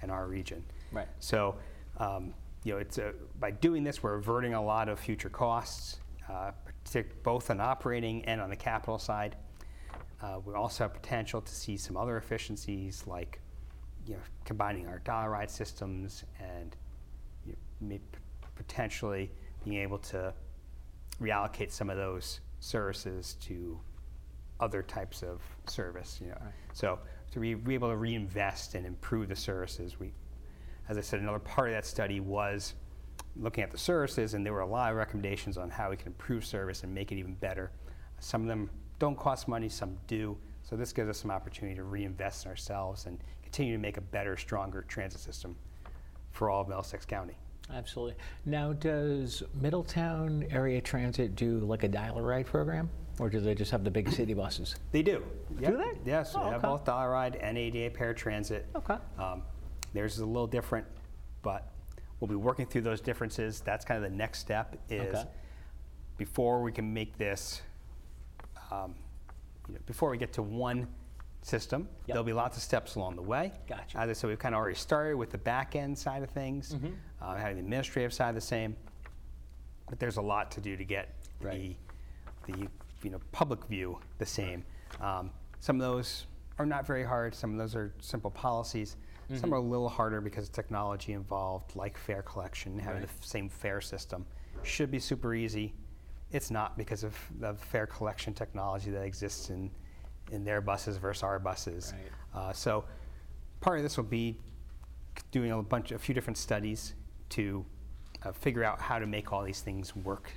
and 0.00 0.10
our 0.10 0.26
region. 0.26 0.64
Right. 0.92 1.08
So, 1.20 1.56
um, 1.98 2.32
you 2.62 2.72
know, 2.72 2.78
it's 2.78 2.96
a, 2.98 3.12
by 3.40 3.50
doing 3.50 3.84
this, 3.84 4.02
we're 4.02 4.14
averting 4.14 4.54
a 4.54 4.62
lot 4.64 4.88
of 4.88 4.98
future 4.98 5.28
costs, 5.28 5.98
uh, 6.30 6.52
both 7.22 7.50
on 7.50 7.60
operating 7.60 8.24
and 8.24 8.40
on 8.40 8.48
the 8.48 8.56
capital 8.56 8.98
side. 8.98 9.36
Uh, 10.22 10.40
we 10.44 10.54
also 10.54 10.84
have 10.84 10.94
potential 10.94 11.40
to 11.40 11.54
see 11.54 11.76
some 11.76 11.96
other 11.96 12.16
efficiencies, 12.16 13.04
like 13.06 13.40
you 14.06 14.14
know, 14.14 14.20
combining 14.44 14.86
our 14.86 15.00
ride 15.30 15.50
systems 15.50 16.24
and 16.38 16.76
you 17.46 17.56
know, 17.80 17.98
potentially 18.54 19.30
being 19.64 19.78
able 19.78 19.98
to 19.98 20.32
reallocate 21.20 21.70
some 21.70 21.90
of 21.90 21.96
those 21.96 22.40
services 22.60 23.36
to 23.40 23.78
other 24.60 24.82
types 24.82 25.22
of 25.22 25.40
service. 25.66 26.20
You 26.22 26.28
know, 26.28 26.38
Right. 26.40 26.52
so 26.72 26.98
to 27.32 27.40
be, 27.40 27.54
be 27.54 27.74
able 27.74 27.90
to 27.90 27.96
reinvest 27.96 28.74
and 28.74 28.86
improve 28.86 29.28
the 29.28 29.36
services, 29.36 29.98
we, 29.98 30.12
as 30.88 30.98
I 30.98 31.00
said, 31.00 31.20
another 31.20 31.38
part 31.38 31.68
of 31.68 31.74
that 31.74 31.86
study 31.86 32.20
was 32.20 32.74
looking 33.36 33.64
at 33.64 33.70
the 33.70 33.78
services, 33.78 34.34
and 34.34 34.46
there 34.46 34.52
were 34.52 34.60
a 34.60 34.66
lot 34.66 34.90
of 34.90 34.96
recommendations 34.96 35.58
on 35.58 35.70
how 35.70 35.90
we 35.90 35.96
can 35.96 36.08
improve 36.08 36.44
service 36.44 36.84
and 36.84 36.94
make 36.94 37.10
it 37.10 37.16
even 37.18 37.34
better. 37.34 37.72
Some 38.20 38.42
of 38.42 38.48
them 38.48 38.70
don't 38.98 39.18
cost 39.18 39.48
money, 39.48 39.68
some 39.68 39.96
do. 40.06 40.36
So 40.62 40.76
this 40.76 40.92
gives 40.92 41.08
us 41.10 41.18
some 41.18 41.30
opportunity 41.30 41.76
to 41.76 41.82
reinvest 41.84 42.44
in 42.44 42.50
ourselves 42.50 43.06
and 43.06 43.18
continue 43.42 43.72
to 43.74 43.78
make 43.78 43.96
a 43.96 44.00
better, 44.00 44.36
stronger 44.36 44.82
transit 44.88 45.20
system 45.20 45.56
for 46.30 46.50
all 46.50 46.62
of 46.62 46.68
Middlesex 46.68 47.04
County. 47.04 47.36
Absolutely. 47.72 48.14
Now, 48.44 48.72
does 48.74 49.42
Middletown 49.60 50.46
Area 50.50 50.80
Transit 50.80 51.34
do 51.34 51.60
like 51.60 51.82
a 51.82 51.88
dial 51.88 52.18
a 52.18 52.22
ride 52.22 52.46
program, 52.46 52.90
or 53.18 53.30
do 53.30 53.40
they 53.40 53.54
just 53.54 53.70
have 53.70 53.84
the 53.84 53.90
big 53.90 54.10
city 54.10 54.34
buses? 54.34 54.74
They 54.92 55.02
do. 55.02 55.22
Yep. 55.60 55.76
they? 55.78 55.92
Yes, 56.10 56.34
Oh, 56.36 56.40
they 56.44 56.50
have 56.50 56.56
okay. 56.64 56.68
both 56.68 56.84
Dollar 56.84 57.10
Ride 57.10 57.36
and 57.36 57.56
ADA 57.56 57.96
Paratransit. 57.96 58.64
Okay. 58.76 58.96
Um, 59.18 59.42
theirs 59.94 60.14
is 60.14 60.20
a 60.20 60.26
little 60.26 60.46
different, 60.46 60.86
but 61.42 61.70
we'll 62.20 62.28
be 62.28 62.34
working 62.34 62.66
through 62.66 62.82
those 62.82 63.00
differences. 63.00 63.60
That's 63.60 63.84
kind 63.84 64.02
of 64.04 64.10
the 64.10 64.16
next 64.16 64.40
step 64.40 64.76
is 64.90 65.14
Okay. 65.14 65.24
before 66.18 66.60
we 66.62 66.70
can 66.72 66.92
make 66.92 67.16
this, 67.16 67.62
um, 68.70 68.94
you 69.68 69.74
know, 69.74 69.80
before 69.86 70.10
we 70.10 70.18
get 70.18 70.32
to 70.34 70.42
one 70.42 70.86
system, 71.42 71.88
Yep. 72.06 72.14
there'll 72.14 72.24
be 72.24 72.32
lots 72.32 72.56
of 72.56 72.62
steps 72.62 72.94
along 72.96 73.16
the 73.16 73.22
way. 73.22 73.52
Gotcha. 73.68 73.98
As 73.98 74.08
I 74.08 74.12
said, 74.12 74.28
we've 74.30 74.38
kind 74.38 74.54
of 74.54 74.58
already 74.60 74.76
started 74.76 75.16
with 75.16 75.30
the 75.30 75.38
back 75.38 75.76
end 75.76 75.96
side 75.98 76.22
of 76.22 76.30
things, 76.30 76.74
Mm-hmm. 76.74 76.88
uh, 77.20 77.36
having 77.36 77.56
the 77.56 77.62
administrative 77.62 78.12
side 78.14 78.34
the 78.34 78.40
same. 78.40 78.76
But 79.88 79.98
there's 79.98 80.16
a 80.16 80.22
lot 80.22 80.50
to 80.52 80.60
do 80.60 80.76
to 80.76 80.84
get 80.84 81.14
Right. 81.40 81.76
the, 82.46 82.52
the 82.52 82.68
you 83.02 83.10
know, 83.10 83.20
public 83.32 83.64
view 83.66 83.98
the 84.18 84.24
same. 84.26 84.64
Um, 85.00 85.30
some 85.60 85.76
of 85.76 85.82
those 85.82 86.26
are 86.58 86.64
not 86.66 86.86
very 86.86 87.04
hard. 87.04 87.34
Some 87.34 87.52
of 87.52 87.58
those 87.58 87.74
are 87.74 87.92
simple 88.00 88.30
policies. 88.30 88.96
Mm-hmm. 89.28 89.40
Some 89.40 89.52
are 89.52 89.56
a 89.56 89.60
little 89.60 89.88
harder 89.88 90.20
because 90.20 90.46
of 90.48 90.52
technology 90.52 91.12
involved, 91.12 91.76
like 91.76 91.98
fare 91.98 92.22
collection, 92.22 92.78
having 92.78 93.00
Right. 93.00 93.08
the 93.08 93.12
f- 93.14 93.24
same 93.24 93.48
fare 93.48 93.80
system. 93.80 94.24
Should 94.62 94.90
be 94.90 94.98
super 94.98 95.34
easy. 95.34 95.74
It's 96.34 96.50
not 96.50 96.76
because 96.76 97.04
of 97.04 97.16
the 97.38 97.54
fare 97.54 97.86
collection 97.86 98.34
technology 98.34 98.90
that 98.90 99.02
exists 99.02 99.50
in, 99.50 99.70
in 100.32 100.44
their 100.44 100.60
buses 100.60 100.96
versus 100.96 101.22
our 101.22 101.38
buses. 101.38 101.94
Right. 102.34 102.42
Uh, 102.48 102.52
so 102.52 102.84
part 103.60 103.78
of 103.78 103.84
this 103.84 103.96
will 103.96 104.02
be 104.04 104.36
doing 105.30 105.52
a 105.52 105.62
bunch, 105.62 105.92
a 105.92 105.98
few 105.98 106.12
different 106.12 106.36
studies 106.36 106.94
to 107.30 107.64
uh, 108.24 108.32
figure 108.32 108.64
out 108.64 108.80
how 108.80 108.98
to 108.98 109.06
make 109.06 109.32
all 109.32 109.44
these 109.44 109.60
things 109.60 109.94
work 109.94 110.32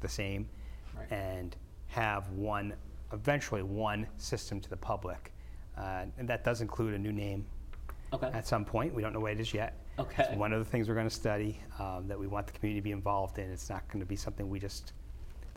the 0.00 0.08
same 0.08 0.48
Right. 0.96 1.10
and 1.12 1.56
have 1.88 2.28
one, 2.30 2.74
eventually 3.12 3.62
one 3.64 4.06
system 4.18 4.60
to 4.60 4.70
the 4.70 4.76
public. 4.76 5.32
Uh, 5.76 6.04
and 6.16 6.28
that 6.28 6.44
does 6.44 6.60
include 6.60 6.94
a 6.94 6.98
new 6.98 7.12
name 7.12 7.44
Okay. 8.12 8.30
at 8.32 8.46
some 8.46 8.64
point. 8.64 8.94
We 8.94 9.02
don't 9.02 9.12
know 9.12 9.20
what 9.20 9.32
it 9.32 9.40
is 9.40 9.52
yet. 9.52 9.84
Okay. 9.98 10.22
It's 10.28 10.36
one 10.36 10.52
of 10.52 10.60
the 10.60 10.64
things 10.64 10.88
we're 10.88 10.94
going 10.94 11.08
to 11.08 11.14
study 11.14 11.58
um, 11.80 12.06
that 12.06 12.18
we 12.18 12.28
want 12.28 12.46
the 12.46 12.52
community 12.52 12.80
to 12.80 12.84
be 12.84 12.92
involved 12.92 13.38
in. 13.38 13.50
It's 13.50 13.68
not 13.68 13.86
going 13.88 13.98
to 14.00 14.06
be 14.06 14.14
something 14.16 14.48
we 14.48 14.60
just 14.60 14.92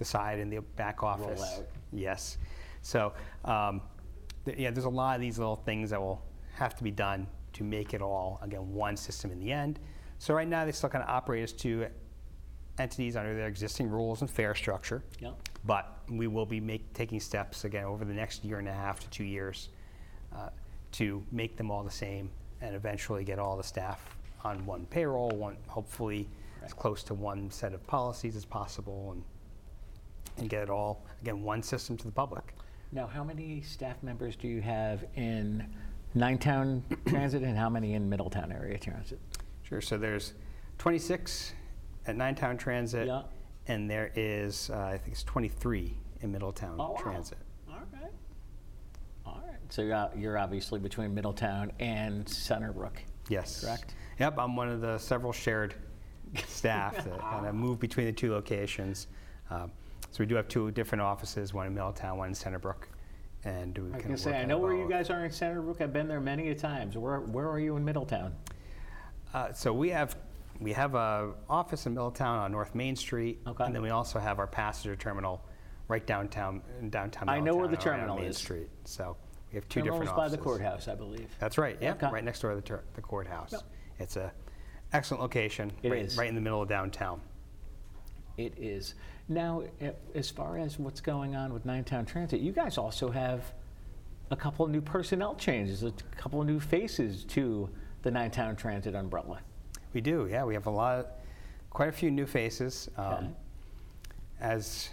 decide 0.01 0.39
in 0.39 0.49
the 0.49 0.61
back 0.75 1.03
office. 1.03 1.61
Yes. 1.93 2.39
So, 2.81 3.13
um, 3.45 3.81
th- 4.45 4.57
yeah, 4.57 4.71
there's 4.71 4.85
a 4.85 4.89
lot 4.89 5.15
of 5.15 5.21
these 5.21 5.37
little 5.37 5.57
things 5.57 5.91
that 5.91 6.01
will 6.01 6.23
have 6.55 6.75
to 6.75 6.83
be 6.83 6.89
done 6.89 7.27
to 7.53 7.63
make 7.63 7.93
it 7.93 8.01
all, 8.01 8.39
again, 8.41 8.73
one 8.73 8.97
system 8.97 9.31
in 9.31 9.39
the 9.39 9.51
end. 9.51 9.79
So 10.17 10.33
right 10.33 10.47
now, 10.47 10.65
they 10.65 10.71
still 10.71 10.89
kind 10.89 11.03
of 11.03 11.09
operate 11.09 11.43
as 11.43 11.53
two 11.53 11.85
entities 12.79 13.15
under 13.15 13.35
their 13.35 13.47
existing 13.47 13.89
rules 13.89 14.21
and 14.21 14.29
fare 14.29 14.55
structure. 14.55 15.03
Yep. 15.19 15.35
But 15.65 15.99
we 16.09 16.25
will 16.25 16.47
be 16.47 16.59
make, 16.59 16.91
taking 16.93 17.19
steps 17.19 17.63
again 17.63 17.85
over 17.85 18.03
the 18.03 18.13
next 18.13 18.43
year 18.43 18.57
and 18.57 18.67
a 18.67 18.73
half 18.73 18.99
to 19.01 19.09
two 19.11 19.23
years 19.23 19.69
uh, 20.35 20.49
to 20.93 21.23
make 21.31 21.57
them 21.57 21.69
all 21.69 21.83
the 21.83 21.91
same 21.91 22.31
and 22.61 22.75
eventually 22.75 23.23
get 23.23 23.37
all 23.37 23.55
the 23.55 23.63
staff 23.63 24.03
on 24.43 24.65
one 24.65 24.87
payroll, 24.87 25.29
one 25.29 25.57
hopefully 25.67 26.27
as 26.63 26.73
close 26.73 27.03
to 27.03 27.13
one 27.13 27.51
set 27.51 27.73
of 27.73 27.85
policies 27.85 28.35
as 28.35 28.45
possible, 28.45 29.11
and 29.11 29.23
and 30.41 30.49
get 30.49 30.63
it 30.63 30.69
all 30.69 31.05
again 31.21 31.41
one 31.41 31.63
system 31.63 31.95
to 31.97 32.05
the 32.05 32.11
public. 32.11 32.53
Now, 32.91 33.07
how 33.07 33.23
many 33.23 33.61
staff 33.61 34.03
members 34.03 34.35
do 34.35 34.47
you 34.49 34.61
have 34.61 35.05
in 35.15 35.65
Ninetown 36.13 36.83
Transit, 37.07 37.41
and 37.43 37.57
how 37.57 37.69
many 37.69 37.93
in 37.93 38.09
Middletown 38.09 38.51
Area 38.51 38.77
Transit? 38.77 39.19
Sure. 39.63 39.79
So 39.79 39.97
there's 39.97 40.33
26 40.79 41.53
at 42.07 42.17
Ninetown 42.17 42.57
Transit, 42.57 43.07
Yeah. 43.07 43.21
and 43.67 43.89
there 43.89 44.11
is 44.15 44.69
uh, 44.73 44.77
I 44.79 44.97
think 44.97 45.13
it's 45.13 45.23
23 45.23 45.95
in 46.19 46.31
Middletown 46.33 46.75
Oh, 46.79 46.91
wow. 46.91 46.97
Transit. 46.99 47.37
All 47.69 47.75
right. 47.93 48.11
All 49.25 49.41
right. 49.47 49.55
So 49.69 49.83
you're, 49.83 49.93
out- 49.95 50.17
you're 50.17 50.37
obviously 50.37 50.79
between 50.79 51.13
Middletown 51.15 51.71
and 51.79 52.25
Centerbrook. 52.25 52.97
Yes. 53.29 53.61
Correct? 53.63 53.93
Yep, 54.19 54.37
I'm 54.37 54.55
one 54.57 54.67
of 54.67 54.81
the 54.81 54.97
several 54.97 55.31
shared 55.31 55.75
staff 56.45 56.95
that 57.05 57.19
kind 57.21 57.45
of 57.47 57.55
move 57.55 57.79
between 57.79 58.07
the 58.07 58.11
two 58.11 58.31
locations. 58.33 59.07
Um, 59.49 59.71
so 60.11 60.17
we 60.19 60.25
do 60.25 60.35
have 60.35 60.47
two 60.47 60.71
different 60.71 61.01
offices, 61.01 61.53
one 61.53 61.67
in 61.67 61.73
Middletown, 61.73 62.17
one 62.17 62.27
in 62.29 62.33
Centerbrook, 62.33 62.83
and 63.45 63.77
we 63.77 63.93
I 63.93 63.99
can 64.01 64.17
say, 64.17 64.37
I 64.37 64.45
know 64.45 64.57
where 64.57 64.73
you 64.73 64.87
guys 64.87 65.09
are 65.09 65.23
in 65.25 65.31
Centerbrook. 65.31 65.81
I've 65.81 65.93
been 65.93 66.07
there 66.07 66.19
many 66.19 66.49
a 66.49 66.55
times. 66.55 66.97
Where, 66.97 67.21
where 67.21 67.49
are 67.49 67.59
you 67.59 67.77
in 67.77 67.85
Middletown? 67.85 68.35
Uh, 69.33 69.53
so 69.53 69.71
we 69.73 69.89
have 69.89 70.17
we 70.59 70.73
have 70.73 70.93
a 70.95 71.31
office 71.49 71.85
in 71.87 71.93
Middletown 71.93 72.37
on 72.39 72.51
North 72.51 72.75
Main 72.75 72.95
Street, 72.95 73.39
Okay. 73.47 73.63
and 73.63 73.73
then 73.73 73.81
we 73.81 73.89
also 73.89 74.19
have 74.19 74.37
our 74.37 74.45
passenger 74.47 74.95
terminal 74.95 75.43
right 75.87 76.05
downtown 76.05 76.61
in 76.81 76.89
downtown. 76.89 77.29
I 77.29 77.39
know 77.39 77.55
where 77.55 77.67
the 77.69 77.77
terminal 77.77 78.17
Main 78.17 78.25
is. 78.25 78.37
Street. 78.37 78.67
So 78.83 79.15
we 79.51 79.55
have 79.55 79.67
two 79.69 79.81
different 79.81 80.09
offices. 80.09 80.17
by 80.17 80.27
the 80.29 80.37
courthouse, 80.37 80.87
I 80.89 80.95
believe. 80.95 81.29
That's 81.39 81.57
right. 81.57 81.77
Yeah, 81.81 81.93
Okay. 81.93 82.09
right 82.11 82.23
next 82.23 82.41
door 82.41 82.51
to 82.51 82.57
the, 82.57 82.61
tur- 82.61 82.83
the 82.93 83.01
courthouse. 83.01 83.53
Yep. 83.53 83.61
It's 83.99 84.17
a 84.17 84.31
excellent 84.93 85.21
location. 85.21 85.71
It 85.83 85.89
right, 85.91 86.05
is. 86.05 86.17
right 86.17 86.29
in 86.29 86.35
the 86.35 86.41
middle 86.41 86.61
of 86.61 86.67
downtown. 86.69 87.21
It 88.37 88.53
is. 88.57 88.95
Now, 89.29 89.63
as 90.15 90.29
far 90.29 90.57
as 90.57 90.79
what's 90.79 91.01
going 91.01 91.35
on 91.35 91.53
with 91.53 91.65
Ninetown 91.65 92.05
Transit, 92.05 92.41
you 92.41 92.51
guys 92.51 92.77
also 92.77 93.09
have 93.11 93.53
a 94.29 94.35
couple 94.35 94.65
of 94.65 94.71
new 94.71 94.81
personnel 94.81 95.35
changes, 95.35 95.83
a 95.83 95.91
couple 96.17 96.41
of 96.41 96.47
new 96.47 96.59
faces 96.59 97.23
to 97.25 97.69
the 98.03 98.11
Ninetown 98.11 98.55
Transit 98.55 98.95
umbrella. 98.95 99.39
We 99.93 100.01
do, 100.01 100.27
yeah. 100.31 100.43
We 100.45 100.53
have 100.53 100.67
a 100.67 100.71
lot. 100.71 100.99
of, 100.99 101.05
quite 101.69 101.89
a 101.89 101.91
few 101.93 102.11
new 102.11 102.25
faces. 102.25 102.89
Um. 102.97 103.35
As 104.39 104.89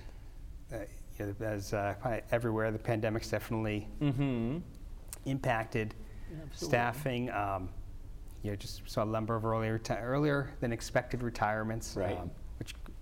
uh, 0.72 0.76
you 1.18 1.26
know, 1.40 1.46
as 1.46 1.72
uh, 1.72 1.94
everywhere, 2.30 2.70
the 2.70 2.78
pandemic's 2.78 3.30
definitely 3.30 3.88
Mm-hmm. 4.02 4.58
impacted 5.24 5.94
staffing. 6.54 7.30
Um, 7.30 7.70
you 8.42 8.50
know, 8.50 8.56
just 8.56 8.82
saw 8.88 9.02
a 9.02 9.06
number 9.06 9.34
of 9.34 9.44
earlier 9.46 9.78
reti- 9.78 10.02
earlier 10.02 10.50
than 10.60 10.70
expected 10.72 11.22
retirements, 11.22 11.96
Right. 11.96 12.18
um, 12.18 12.30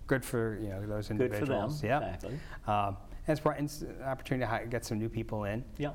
good 0.07 0.25
for 0.25 0.59
you 0.61 0.69
know 0.69 0.81
those 0.87 1.09
Good 1.09 1.19
for 1.19 1.25
individuals. 1.25 1.81
them. 1.81 1.91
Yeah. 1.91 1.99
Exactly. 2.15 2.39
Um, 2.67 2.97
and 3.27 3.33
it's 3.33 3.41
brought 3.41 3.59
in 3.59 3.69
an 3.89 4.03
opportunity 4.05 4.51
to 4.65 4.67
get 4.69 4.85
some 4.85 4.99
new 4.99 5.09
people 5.09 5.45
in, 5.45 5.65
Yeah. 5.79 5.91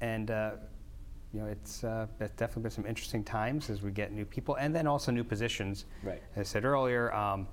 and 0.00 0.30
uh, 0.30 0.52
you 1.32 1.40
know 1.40 1.46
it's 1.46 1.82
uh, 1.84 2.06
it's 2.20 2.34
definitely 2.36 2.62
been 2.62 2.70
some 2.70 2.86
interesting 2.86 3.24
times 3.24 3.70
as 3.70 3.82
we 3.82 3.90
get 3.90 4.12
new 4.12 4.24
people, 4.24 4.54
and 4.56 4.74
then 4.74 4.86
also 4.86 5.10
new 5.10 5.24
positions. 5.24 5.86
Right. 6.02 6.22
As 6.36 6.40
I 6.40 6.50
said 6.50 6.64
earlier, 6.64 7.12
um, 7.12 7.48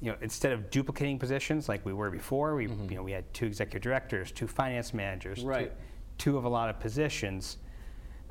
you 0.00 0.10
know, 0.10 0.16
instead 0.22 0.52
of 0.52 0.70
duplicating 0.70 1.18
positions 1.18 1.68
like 1.68 1.84
we 1.84 1.92
were 1.92 2.10
before, 2.10 2.54
we 2.54 2.64
you 2.66 2.94
know 2.96 3.02
we 3.02 3.12
had 3.12 3.32
two 3.34 3.46
executive 3.46 3.82
directors, 3.82 4.32
two 4.32 4.46
finance 4.46 4.94
managers, 4.94 5.42
two- 5.42 5.70
two, 6.18 6.38
of 6.38 6.44
a 6.44 6.48
lot 6.48 6.70
of 6.70 6.80
positions. 6.80 7.58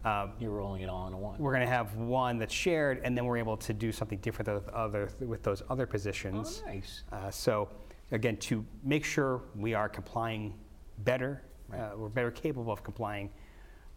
Um, 0.05 0.33
You're 0.39 0.51
rolling 0.51 0.83
it 0.83 0.89
all 0.89 1.07
into 1.07 1.17
one. 1.17 1.39
we're 1.39 1.51
going 1.51 1.65
to 1.65 1.71
have 1.73 1.95
one 1.95 2.37
that's 2.37 2.53
shared, 2.53 3.01
and 3.03 3.17
then 3.17 3.25
we're 3.25 3.37
able 3.37 3.57
to 3.57 3.73
do 3.73 3.91
something 3.91 4.19
different 4.19 4.53
with 4.53 4.69
other 4.69 5.09
with 5.19 5.41
those 5.41 5.63
other 5.67 5.87
positions. 5.87 6.61
Oh, 6.63 6.69
nice. 6.69 7.03
Uh, 7.11 7.31
so, 7.31 7.69
again, 8.11 8.37
to 8.37 8.63
make 8.83 9.03
sure 9.03 9.41
we 9.55 9.73
are 9.73 9.89
complying 9.89 10.53
better, 10.99 11.41
uh, 11.73 11.89
we're 11.97 12.09
better 12.09 12.29
capable 12.29 12.71
of 12.71 12.83
complying 12.83 13.31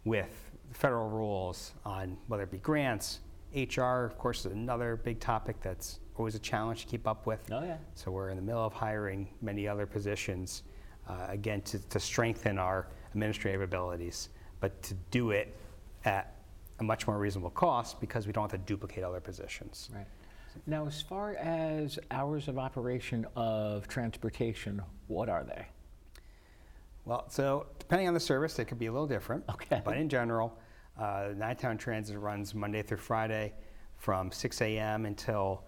with 0.03 0.51
federal 0.71 1.09
rules 1.09 1.73
on 1.85 2.17
whether 2.27 2.43
it 2.43 2.51
be 2.51 2.57
grants, 2.57 3.19
HR, 3.55 4.05
of 4.05 4.17
course, 4.17 4.45
is 4.45 4.51
another 4.51 4.95
big 4.95 5.19
topic 5.19 5.59
that's 5.61 5.99
always 6.17 6.35
a 6.35 6.39
challenge 6.39 6.81
to 6.81 6.87
keep 6.87 7.07
up 7.07 7.25
with. 7.25 7.49
Oh, 7.51 7.63
yeah. 7.63 7.77
So 7.93 8.11
we're 8.11 8.29
in 8.29 8.35
the 8.35 8.43
middle 8.43 8.65
of 8.65 8.73
hiring 8.73 9.27
many 9.41 9.67
other 9.67 9.85
positions, 9.85 10.63
uh, 11.07 11.27
again, 11.29 11.61
to, 11.63 11.79
to 11.89 11.99
strengthen 11.99 12.57
our 12.57 12.87
administrative 13.13 13.61
abilities, 13.61 14.29
but 14.59 14.81
to 14.83 14.93
do 15.11 15.31
it 15.31 15.55
at 16.05 16.35
a 16.79 16.83
much 16.83 17.07
more 17.07 17.17
reasonable 17.17 17.49
cost 17.49 17.99
because 17.99 18.25
we 18.25 18.33
don't 18.33 18.49
have 18.49 18.59
to 18.59 18.65
duplicate 18.65 19.03
other 19.03 19.19
positions. 19.19 19.89
Right. 19.93 20.05
Now, 20.65 20.87
as 20.87 21.01
far 21.01 21.35
as 21.35 21.99
hours 22.11 22.47
of 22.47 22.57
operation 22.57 23.25
of 23.35 23.87
transportation, 23.87 24.81
what 25.07 25.29
are 25.29 25.43
they? 25.43 25.67
Well, 27.05 27.25
so 27.29 27.67
depending 27.79 28.07
on 28.07 28.13
the 28.13 28.19
service, 28.19 28.55
they 28.55 28.65
could 28.65 28.79
be 28.79 28.87
a 28.87 28.91
little 28.91 29.07
different. 29.07 29.43
Okay. 29.49 29.81
But 29.83 29.97
in 29.97 30.09
general, 30.09 30.57
uh, 30.97 31.29
Nine-Town 31.35 31.77
Transit 31.77 32.17
runs 32.19 32.53
Monday 32.53 32.81
through 32.81 32.97
Friday 32.97 33.53
from 33.97 34.31
6 34.31 34.61
a.m. 34.61 35.05
until 35.05 35.63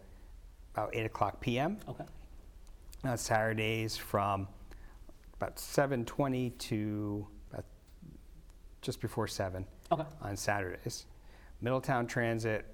about 0.74 0.96
8 0.96 1.06
o'clock 1.06 1.41
p.m. 1.41 1.78
Okay. 1.88 2.06
on 3.04 3.17
Saturdays 3.17 3.98
from 3.98 4.48
about 5.36 5.58
7:20 5.58 6.58
to 6.58 7.28
about 7.52 7.65
just 8.82 9.02
before 9.02 9.28
7 9.28 9.65
Okay. 9.91 10.04
on 10.21 10.38
Saturdays. 10.38 11.06
Middletown 11.62 12.08
Transit 12.08 12.65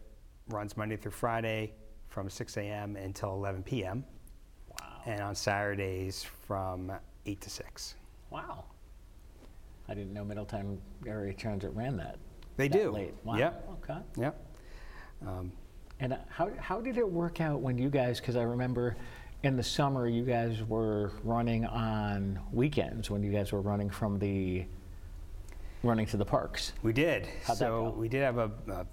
runs 0.49 0.77
Monday 0.77 0.95
through 0.97 1.11
Friday 1.11 1.73
from 2.09 2.29
6 2.29 2.57
a.m. 2.57 2.95
until 2.95 3.33
11 3.33 3.63
p.m. 3.63 4.03
Wow. 4.79 4.87
and 5.05 5.21
on 5.21 5.35
Saturdays 5.35 6.23
from 6.23 6.91
8 7.25 7.41
to 7.41 7.49
6. 7.49 7.95
Wow. 8.29 8.65
I 9.89 9.93
didn't 9.93 10.13
know 10.13 10.23
Middletown 10.23 10.79
Area 11.05 11.33
Transit 11.33 11.71
ran 11.73 11.97
that. 11.97 12.17
They 12.55 12.67
that 12.67 12.77
do. 12.77 12.91
Late. 12.91 13.13
Wow. 13.23 13.37
Yep. 13.37 13.69
Okay. 13.83 13.99
Yep. 14.17 14.45
Um, 15.25 15.51
And 15.99 16.13
uh, 16.13 16.17
how, 16.29 16.49
how 16.59 16.79
did 16.81 16.97
it 16.97 17.09
work 17.09 17.41
out 17.41 17.59
when 17.61 17.77
you 17.77 17.89
guys, 17.89 18.19
because 18.19 18.35
I 18.35 18.43
remember 18.43 18.95
in 19.43 19.55
the 19.55 19.63
summer 19.63 20.07
you 20.07 20.23
guys 20.23 20.63
were 20.63 21.11
running 21.23 21.65
on 21.65 22.39
weekends 22.51 23.09
when 23.09 23.23
you 23.23 23.31
guys 23.31 23.51
were 23.51 23.61
running 23.61 23.89
from 23.89 24.19
the, 24.19 24.65
running 25.83 26.05
to 26.07 26.17
the 26.17 26.25
parks. 26.25 26.73
We 26.83 26.93
did. 26.93 27.27
How'd 27.45 27.57
so 27.57 27.89
we 27.97 28.07
did 28.09 28.21
have 28.23 28.37
a, 28.37 28.51
a 28.69 28.85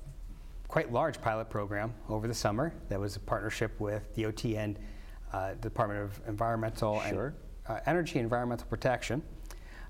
quite 0.69 0.93
large 0.93 1.21
pilot 1.21 1.49
program 1.51 1.95
over 2.09 2.27
the 2.29 2.35
summer. 2.35 2.73
That 2.89 3.01
was 3.01 3.17
a 3.17 3.21
partnership 3.21 3.79
with 3.81 4.15
DOT 4.17 4.45
and 4.47 4.79
uh, 5.33 5.55
Department 5.55 6.01
of 6.03 6.21
Environmental 6.29 7.01
Sure. 7.09 7.35
and 7.69 7.79
uh, 7.79 7.81
Energy 7.87 8.19
and 8.19 8.25
Environmental 8.25 8.67
Protection, 8.69 9.23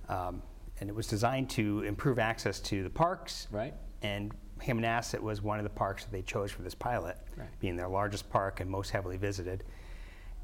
um, 0.09 0.43
and 0.81 0.89
it 0.89 0.95
was 0.95 1.07
designed 1.07 1.51
to 1.51 1.83
improve 1.83 2.19
access 2.19 2.61
to 2.61 2.83
the 2.83 2.91
parks. 2.91 3.49
Right. 3.51 3.75
And 4.03 4.33
Hammonasset 4.61 5.21
was 5.21 5.43
one 5.43 5.59
of 5.59 5.65
the 5.65 5.71
parks 5.71 6.05
that 6.05 6.13
they 6.13 6.23
chose 6.23 6.51
for 6.51 6.63
this 6.63 6.75
pilot, 6.75 7.19
Right. 7.37 7.49
being 7.61 7.77
their 7.77 7.89
largest 7.89 8.31
park 8.31 8.61
and 8.61 8.71
most 8.71 8.91
heavily 8.91 9.17
visited. 9.17 9.65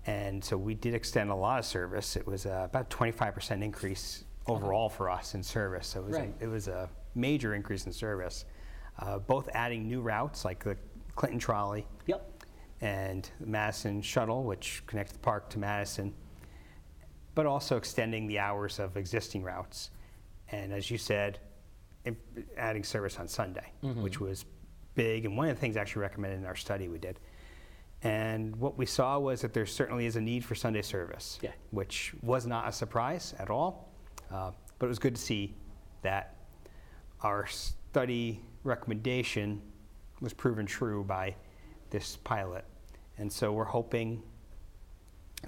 And 0.07 0.43
so 0.43 0.57
we 0.57 0.75
did 0.75 0.95
extend 0.95 1.31
a 1.31 1.35
lot 1.35 1.59
of 1.59 1.65
service. 1.67 2.17
It 2.17 2.27
was 2.27 2.47
uh, 2.47 2.63
about 2.65 2.89
25% 2.91 3.63
increase 3.63 4.25
overall 4.47 4.89
for 4.89 5.11
us 5.11 5.35
in 5.35 5.43
service. 5.43 5.87
So 5.89 6.01
it 6.01 6.07
was, 6.07 6.17
Right. 6.17 6.35
a, 6.41 6.45
it 6.45 6.49
was 6.49 6.69
a 6.69 6.89
major 7.15 7.55
increase 7.55 7.87
in 7.87 7.93
service, 7.93 8.45
uh, 8.99 9.19
both 9.19 9.49
adding 9.55 9.87
new 9.87 10.01
routes 10.01 10.45
like 10.45 10.65
the 10.65 10.77
Clinton 11.15 11.39
Trolley 11.39 11.87
Yep. 12.07 12.45
and 12.81 13.31
the 13.41 13.47
Madison 13.47 14.01
Shuttle, 14.03 14.45
which 14.45 14.83
connects 14.87 15.13
the 15.13 15.19
park 15.19 15.51
to 15.51 15.59
Madison, 15.59 16.15
but 17.35 17.47
also 17.47 17.77
extending 17.77 18.27
the 18.27 18.39
hours 18.39 18.79
of 18.79 18.97
existing 18.97 19.43
routes. 19.43 19.91
And 20.51 20.73
as 20.73 20.91
you 20.91 20.99
said, 20.99 21.39
adding 22.57 22.83
service 22.83 23.19
on 23.19 23.29
Sunday, 23.29 23.73
which 23.83 24.21
was 24.21 24.45
big, 24.95 25.25
and 25.27 25.37
one 25.37 25.49
of 25.49 25.55
the 25.55 25.61
things 25.61 25.77
actually 25.77 26.03
recommended 26.03 26.39
in 26.41 26.47
our 26.47 26.57
study 26.57 26.89
we 26.89 26.99
did. 26.99 27.21
And 28.03 28.57
what 28.57 28.79
we 28.79 28.87
saw 28.87 29.19
was 29.19 29.43
that 29.43 29.53
there 29.53 29.67
certainly 29.67 30.07
is 30.07 30.17
a 30.17 30.21
need 30.21 30.45
for 30.45 30.55
Sunday 30.55 30.81
service, 30.83 31.39
Yeah. 31.43 31.53
which 31.71 32.15
was 32.23 32.47
not 32.47 32.67
a 32.67 32.73
surprise 32.73 33.35
at 33.39 33.51
all. 33.51 33.90
Uh, 34.31 34.51
but 34.79 34.87
it 34.87 34.89
was 34.89 34.99
good 34.99 35.15
to 35.17 35.21
see 35.21 35.55
that 36.03 36.35
our 37.23 37.47
study 37.47 38.41
recommendation 38.65 39.61
was 40.21 40.33
proven 40.33 40.67
true 40.67 41.05
by 41.05 41.35
this 41.91 42.17
pilot. 42.25 42.65
And 43.19 43.31
so 43.33 43.53
we're 43.53 43.65
hoping 43.65 44.23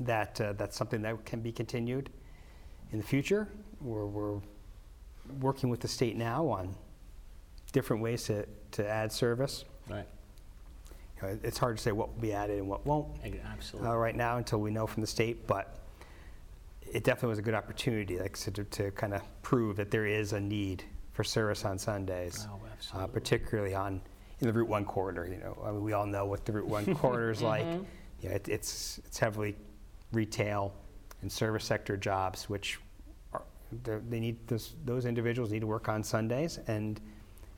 that 0.01 0.40
uh, 0.40 0.53
that's 0.55 0.77
something 0.77 1.03
that 1.03 1.25
can 1.25 1.40
be 1.40 1.53
continued 1.53 2.11
in 2.92 2.99
the 2.99 3.05
future. 3.05 3.49
We're, 3.81 4.07
we're 4.07 4.40
working 5.40 5.68
with 5.71 5.81
the 5.81 5.88
state 5.88 6.16
now 6.16 6.47
on 6.49 6.75
different 7.73 8.03
ways 8.03 8.25
to, 8.25 8.47
to 8.73 8.87
add 8.88 9.12
service. 9.12 9.64
Right. 9.88 10.07
You 11.16 11.23
know, 11.23 11.29
it- 11.35 11.40
it's 11.45 11.59
hard 11.59 11.77
to 11.77 11.83
say 11.83 11.92
what 11.92 12.12
will 12.12 12.21
be 12.21 12.33
added 12.33 12.59
and 12.59 12.68
what 12.68 12.85
won't 12.85 13.09
Absolutely. 13.53 13.88
uh, 13.90 13.95
right 13.95 14.16
now 14.16 14.38
until 14.38 14.61
we 14.61 14.71
know 14.71 14.87
from 14.87 15.01
the 15.03 15.07
state, 15.07 15.47
but 15.47 15.79
it 16.92 17.05
definitely 17.05 17.31
was 17.31 17.38
a 17.38 17.42
good 17.42 17.55
opportunity, 17.55 18.18
like 18.18 18.37
I 18.37 18.38
said, 18.38 18.55
to, 18.57 18.64
to 18.64 18.90
kind 18.92 19.14
of 19.14 19.22
prove 19.42 19.76
that 19.76 19.90
there 19.90 20.07
is 20.07 20.33
a 20.33 20.40
need 20.40 20.85
for 21.12 21.24
service 21.24 21.64
on 21.64 21.78
Sundays, 21.78 22.46
Oh, 22.50 22.98
uh, 22.98 23.07
particularly 23.07 23.74
on 23.74 24.00
in 24.40 24.46
the 24.46 24.52
Route 24.52 24.68
One 24.68 24.85
corridor. 24.85 25.26
You 25.31 25.38
know, 25.38 25.57
I 25.64 25.70
mean, 25.70 25.83
we 25.83 25.92
all 25.92 26.07
know 26.07 26.26
what 26.26 26.44
the 26.44 26.52
Route 26.52 26.66
One 26.68 26.94
corridor 26.96 27.31
is 27.31 27.42
like. 27.42 27.66
Yeah, 28.20 28.31
it, 28.31 28.48
it's 28.48 28.98
it's 29.05 29.18
heavily 29.18 29.57
retail 30.12 30.74
and 31.22 31.31
service 31.33 31.64
sector 31.64 31.96
jobs, 31.96 32.48
which 32.48 32.78
are, 33.33 33.42
they're- 33.85 34.02
need 34.09 34.46
this, 34.48 34.74
those 34.85 35.07
individuals 35.07 35.50
need 35.50 35.61
to 35.61 35.66
work 35.66 35.88
on 35.88 36.02
Sundays, 36.05 36.59
and 36.66 37.00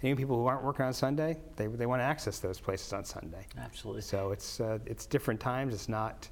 any 0.02 0.14
people 0.14 0.36
who 0.36 0.46
aren't 0.46 0.62
working 0.62 0.84
on 0.84 0.92
Sunday, 0.92 1.36
they 1.56 1.66
they 1.66 1.86
want 1.86 2.00
to 2.00 2.04
access 2.04 2.38
those 2.38 2.60
places 2.60 2.92
on 2.92 3.04
Sunday. 3.04 3.46
Absolutely. 3.58 4.02
So 4.02 4.30
it's 4.32 4.60
uh, 4.60 4.78
it's 4.86 5.06
different 5.06 5.40
times. 5.40 5.74
It's 5.74 5.88
not 5.88 6.28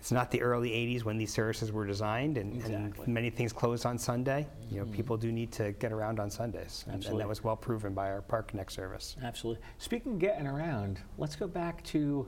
it's 0.00 0.10
not 0.10 0.30
the 0.30 0.40
early 0.40 0.70
'80s 0.70 1.04
when 1.04 1.18
these 1.18 1.30
services 1.32 1.70
were 1.72 1.86
designed, 1.86 2.38
and, 2.38 2.54
Exactly. 2.56 2.78
Mm-hmm. 2.78 3.02
and 3.02 3.14
many 3.14 3.28
things 3.30 3.52
closed 3.52 3.84
on 3.84 3.98
Sunday. 3.98 4.46
You 4.70 4.80
know, 4.80 4.86
people 4.86 5.16
do 5.18 5.30
need 5.30 5.52
to 5.52 5.72
get 5.72 5.92
around 5.92 6.18
on 6.18 6.30
Sundays, 6.30 6.84
and, 6.88 7.04
and 7.04 7.20
that 7.20 7.28
was 7.28 7.44
well 7.44 7.56
proven 7.56 7.92
by 7.92 8.10
our 8.10 8.22
Park 8.22 8.48
Connect 8.48 8.72
service. 8.72 9.16
Absolutely. 9.22 9.62
Speaking 9.78 10.12
of 10.14 10.18
getting 10.18 10.46
around, 10.46 11.00
let's 11.18 11.36
go 11.36 11.46
back 11.46 11.84
to 11.84 12.26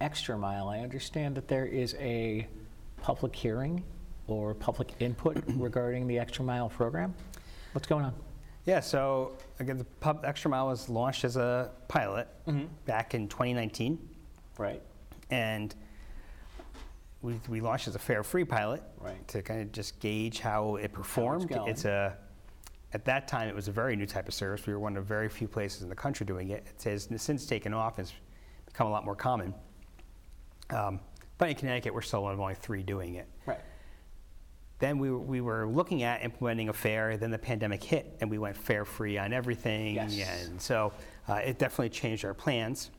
Extra 0.00 0.36
Mile. 0.36 0.68
I 0.68 0.80
understand 0.80 1.36
that 1.36 1.46
there 1.46 1.64
is 1.66 1.94
a 2.00 2.48
public 3.00 3.34
hearing 3.36 3.84
or 4.26 4.52
public 4.54 4.90
input 5.00 5.42
regarding 5.56 6.08
the 6.08 6.18
Extra 6.18 6.44
Mile 6.44 6.68
program. 6.68 7.14
What's 7.72 7.86
going 7.86 8.04
on? 8.04 8.14
Yeah. 8.64 8.80
So 8.80 9.32
again, 9.60 9.78
the 9.78 9.84
pub 9.84 10.24
Extra 10.24 10.50
Mile 10.50 10.66
was 10.66 10.88
launched 10.88 11.24
as 11.24 11.36
a 11.36 11.70
pilot 11.88 12.26
back 12.84 13.14
in 13.14 13.28
2019, 13.28 13.98
Right. 14.58 14.82
and 15.30 15.72
we, 17.22 17.40
we 17.48 17.60
launched 17.60 17.88
as 17.88 17.94
a 17.94 17.98
fare 17.98 18.22
free 18.22 18.44
pilot 18.44 18.82
Right. 19.00 19.26
to 19.28 19.42
kind 19.42 19.60
of 19.62 19.72
just 19.72 19.98
gauge 20.00 20.40
how 20.40 20.76
it 20.76 20.92
performed. 20.92 21.48
going. 21.48 21.68
It's 21.68 21.84
a 21.84 22.16
at 22.94 23.04
that 23.06 23.26
time 23.26 23.48
it 23.48 23.54
was 23.54 23.68
a 23.68 23.72
very 23.72 23.96
new 23.96 24.04
type 24.06 24.28
of 24.28 24.34
service. 24.34 24.66
We 24.66 24.72
were 24.74 24.78
one 24.80 24.96
of 24.98 25.06
very 25.06 25.28
few 25.30 25.48
places 25.48 25.80
in 25.82 25.88
the 25.88 25.94
country 25.94 26.26
doing 26.26 26.50
it. 26.50 26.66
It 26.76 26.82
has 26.90 27.08
since 27.16 27.46
taken 27.46 27.72
off. 27.72 27.98
It's 27.98 28.12
become 28.66 28.86
a 28.86 28.90
lot 28.90 29.04
more 29.04 29.14
common. 29.16 29.54
Um, 30.68 31.00
but 31.38 31.48
in 31.48 31.54
Connecticut, 31.54 31.94
we're 31.94 32.02
still 32.02 32.22
one 32.24 32.34
of 32.34 32.40
only 32.40 32.54
three 32.54 32.82
doing 32.82 33.14
it. 33.14 33.28
Right. 33.46 33.60
Then 34.78 34.98
we, 34.98 35.10
were- 35.10 35.18
we 35.20 35.40
were 35.40 35.66
looking 35.66 36.02
at 36.02 36.22
implementing 36.24 36.68
a 36.68 36.72
fare, 36.72 37.16
then 37.16 37.30
the 37.30 37.38
pandemic 37.38 37.82
hit, 37.82 38.14
and 38.20 38.30
we 38.30 38.36
went 38.38 38.56
fare 38.56 38.84
free 38.84 39.16
on 39.16 39.32
everything. 39.32 39.94
Yes. 39.94 40.46
And 40.46 40.60
so 40.60 40.92
uh, 41.28 41.34
it 41.36 41.58
definitely 41.58 41.90
changed 41.90 42.24
our 42.26 42.34
plans. 42.34 42.90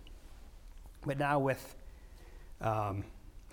But 1.06 1.20
now 1.20 1.38
with 1.40 1.76
um, 2.62 3.04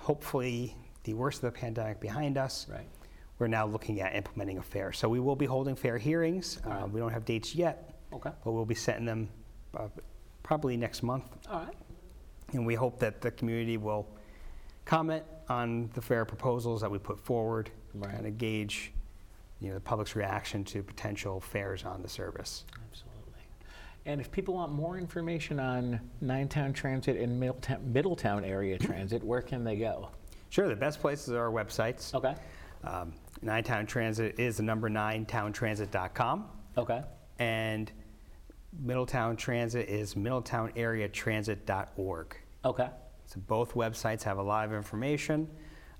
hopefully 0.01 0.77
the 1.05 1.15
worst 1.15 1.43
of 1.43 1.53
the 1.53 1.59
pandemic 1.59 2.01
behind 2.01 2.37
us, 2.39 2.67
Right. 2.69 2.89
we're 3.39 3.47
now 3.49 3.67
looking 3.67 4.01
at 4.01 4.15
implementing 4.15 4.59
a 4.59 4.63
fare. 4.63 4.93
So 4.93 5.09
we 5.09 5.21
will 5.21 5.37
be 5.37 5.47
holding 5.47 5.77
fare 5.77 5.99
hearings. 5.99 6.59
Uh, 6.65 6.87
we 6.91 7.01
don't 7.01 7.13
have 7.13 7.25
dates 7.25 7.55
yet, 7.55 7.95
Okay. 8.13 8.31
but 8.45 8.53
we'll 8.53 8.65
be 8.65 8.75
setting 8.75 9.05
them 9.05 9.29
uh, 9.77 9.89
probably 10.43 10.77
next 10.77 11.03
month. 11.03 11.25
All 11.49 11.61
right. 11.61 11.75
And 12.53 12.67
we 12.67 12.75
hope 12.75 12.99
that 12.99 13.21
the 13.21 13.31
community 13.31 13.77
will 13.77 14.07
comment 14.85 15.23
on 15.49 15.89
the 15.95 16.01
fare 16.01 16.25
proposals 16.25 16.81
that 16.81 16.91
we 16.91 16.99
put 16.99 17.19
forward, 17.21 17.71
Right. 17.95 18.13
kind 18.13 18.27
of 18.27 18.39
gauge, 18.39 18.93
you 19.61 19.69
know, 19.69 19.75
the 19.75 19.81
public's 19.81 20.17
reaction 20.17 20.65
to 20.65 20.83
potential 20.83 21.41
fares 21.41 21.85
on 21.85 22.03
the 22.03 22.09
service. 22.09 22.65
Absolutely. 22.89 23.10
And 24.07 24.19
if 24.21 24.31
people 24.31 24.55
want 24.55 24.71
more 24.73 24.97
information 24.99 25.59
on 25.61 26.01
Ninetown 26.21 26.73
Transit 26.73 27.17
and 27.17 27.39
Middletown, 27.39 27.93
Middletown 27.93 28.45
Area 28.45 28.79
Transit, 28.79 29.23
where 29.23 29.43
can 29.43 29.63
they 29.65 29.77
go? 29.77 30.09
Sure, 30.49 30.69
the 30.69 30.77
best 30.77 31.01
places 31.01 31.35
are 31.35 31.47
our 31.47 31.53
websites. 31.53 32.15
Okay. 32.15 32.35
Um, 32.83 33.13
Nine 33.43 33.63
Town 33.65 33.87
Transit 33.87 34.39
is 34.39 34.59
the 34.59 34.63
number 34.63 34.91
nine, 34.91 35.27
towntransit.com. 35.27 36.45
Okay. 36.77 37.03
And 37.39 37.91
Middletown 38.79 39.37
Transit 39.37 39.89
is 39.89 40.15
middletownareatransit.org. 40.15 42.37
Okay. 42.65 42.89
So 43.27 43.41
both 43.47 43.75
websites 43.75 44.23
have 44.25 44.39
a 44.39 44.43
lot 44.43 44.65
of 44.67 44.73
information. 44.73 45.49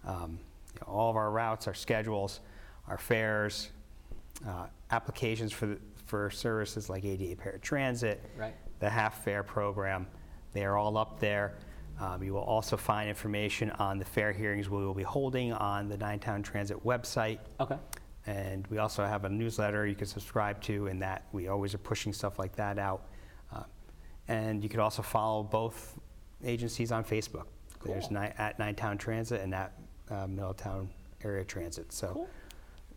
Um, 0.05 0.39
you 0.75 0.81
know, 0.81 0.89
all 0.93 1.11
of 1.11 1.17
our 1.17 1.31
routes, 1.31 1.67
our 1.67 1.75
schedules, 1.75 2.41
our 2.89 2.97
fares, 2.99 3.71
uh, 4.47 4.67
applications 4.91 5.53
for, 5.53 5.67
the, 5.67 5.79
for 6.11 6.29
services 6.29 6.91
like 6.91 7.05
ADA 7.05 7.37
paratransit, 7.41 8.19
Right. 8.37 8.55
the 8.81 8.91
half 8.91 9.23
fare 9.23 9.45
program. 9.45 10.09
They 10.53 10.65
are 10.65 10.77
all 10.77 10.99
up 10.99 11.21
there. 11.21 11.55
Um, 12.01 12.21
you 12.23 12.33
will 12.35 12.41
also 12.43 12.77
find 12.77 13.09
information 13.09 13.71
on 13.73 13.99
the 13.99 14.05
fare 14.05 14.33
hearings 14.33 14.69
we 14.69 14.85
will 14.85 14.93
be 14.95 15.05
holding 15.05 15.53
on 15.53 15.89
the 15.89 15.97
Ninetown 15.97 16.43
Transit 16.43 16.83
website. 16.85 17.39
Okay. 17.61 17.79
And 18.27 18.67
we 18.67 18.79
also 18.79 19.05
have 19.07 19.25
a 19.25 19.29
newsletter 19.29 19.87
you 19.87 19.95
can 19.95 20.07
subscribe 20.09 20.61
to, 20.63 20.89
and 20.89 21.01
that 21.01 21.27
we 21.33 21.47
always 21.49 21.75
are 21.75 21.79
pushing 21.79 22.13
stuff 22.13 22.39
like 22.39 22.57
that 22.57 22.77
out. 22.79 23.07
Uh, 23.55 23.63
and 24.27 24.63
you 24.65 24.69
could 24.69 24.81
also 24.81 25.03
follow 25.03 25.43
both 25.45 25.97
agencies 26.45 26.91
on 26.91 27.05
Facebook. 27.05 27.47
There's 27.85 28.09
Cool. 28.09 28.21
ni- 28.21 28.33
at 28.37 28.59
Nine 28.59 28.75
Town 28.75 28.99
Transit 28.99 29.41
and 29.43 29.55
at 29.55 29.73
uh, 30.11 30.27
Middletown 30.27 30.91
Area 31.23 31.45
Transit. 31.45 31.93
So 31.93 32.09
Cool. 32.15 32.29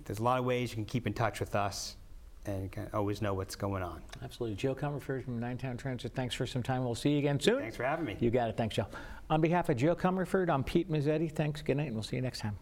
there's 0.06 0.20
a 0.20 0.24
lot 0.24 0.40
of 0.40 0.46
ways 0.46 0.72
you 0.72 0.76
can 0.78 0.86
keep 0.86 1.06
in 1.06 1.14
touch 1.14 1.40
with 1.40 1.56
us 1.56 1.98
and 2.46 2.72
can 2.72 2.90
always 2.94 3.22
know 3.22 3.34
what's 3.34 3.56
going 3.56 3.84
on. 3.84 4.02
Absolutely. 4.24 4.56
Joe 4.56 4.76
Comerford 4.76 5.24
from 5.24 5.40
Ninetown 5.40 5.78
Transit, 5.78 6.14
thanks 6.14 6.36
for 6.36 6.46
some 6.46 6.64
time. 6.64 6.84
We'll 6.84 6.96
see 6.96 7.12
you 7.12 7.20
again 7.20 7.40
soon. 7.40 7.60
Thanks 7.60 7.78
for 7.78 7.84
having 7.84 8.06
me. 8.06 8.18
You 8.20 8.32
got 8.32 8.50
it. 8.50 8.58
Thanks, 8.58 8.76
Joe. 8.76 8.88
On 9.30 9.42
behalf 9.42 9.70
of 9.70 9.78
Joe 9.78 9.96
Comerford, 9.96 10.50
I'm 10.50 10.64
Pete 10.64 10.92
Mezzetti. 10.92 11.32
Thanks. 11.32 11.62
Good 11.62 11.78
night, 11.78 11.88
and 11.88 11.96
we'll 11.96 12.04
see 12.04 12.18
you 12.18 12.22
next 12.22 12.40
time. 12.40 12.58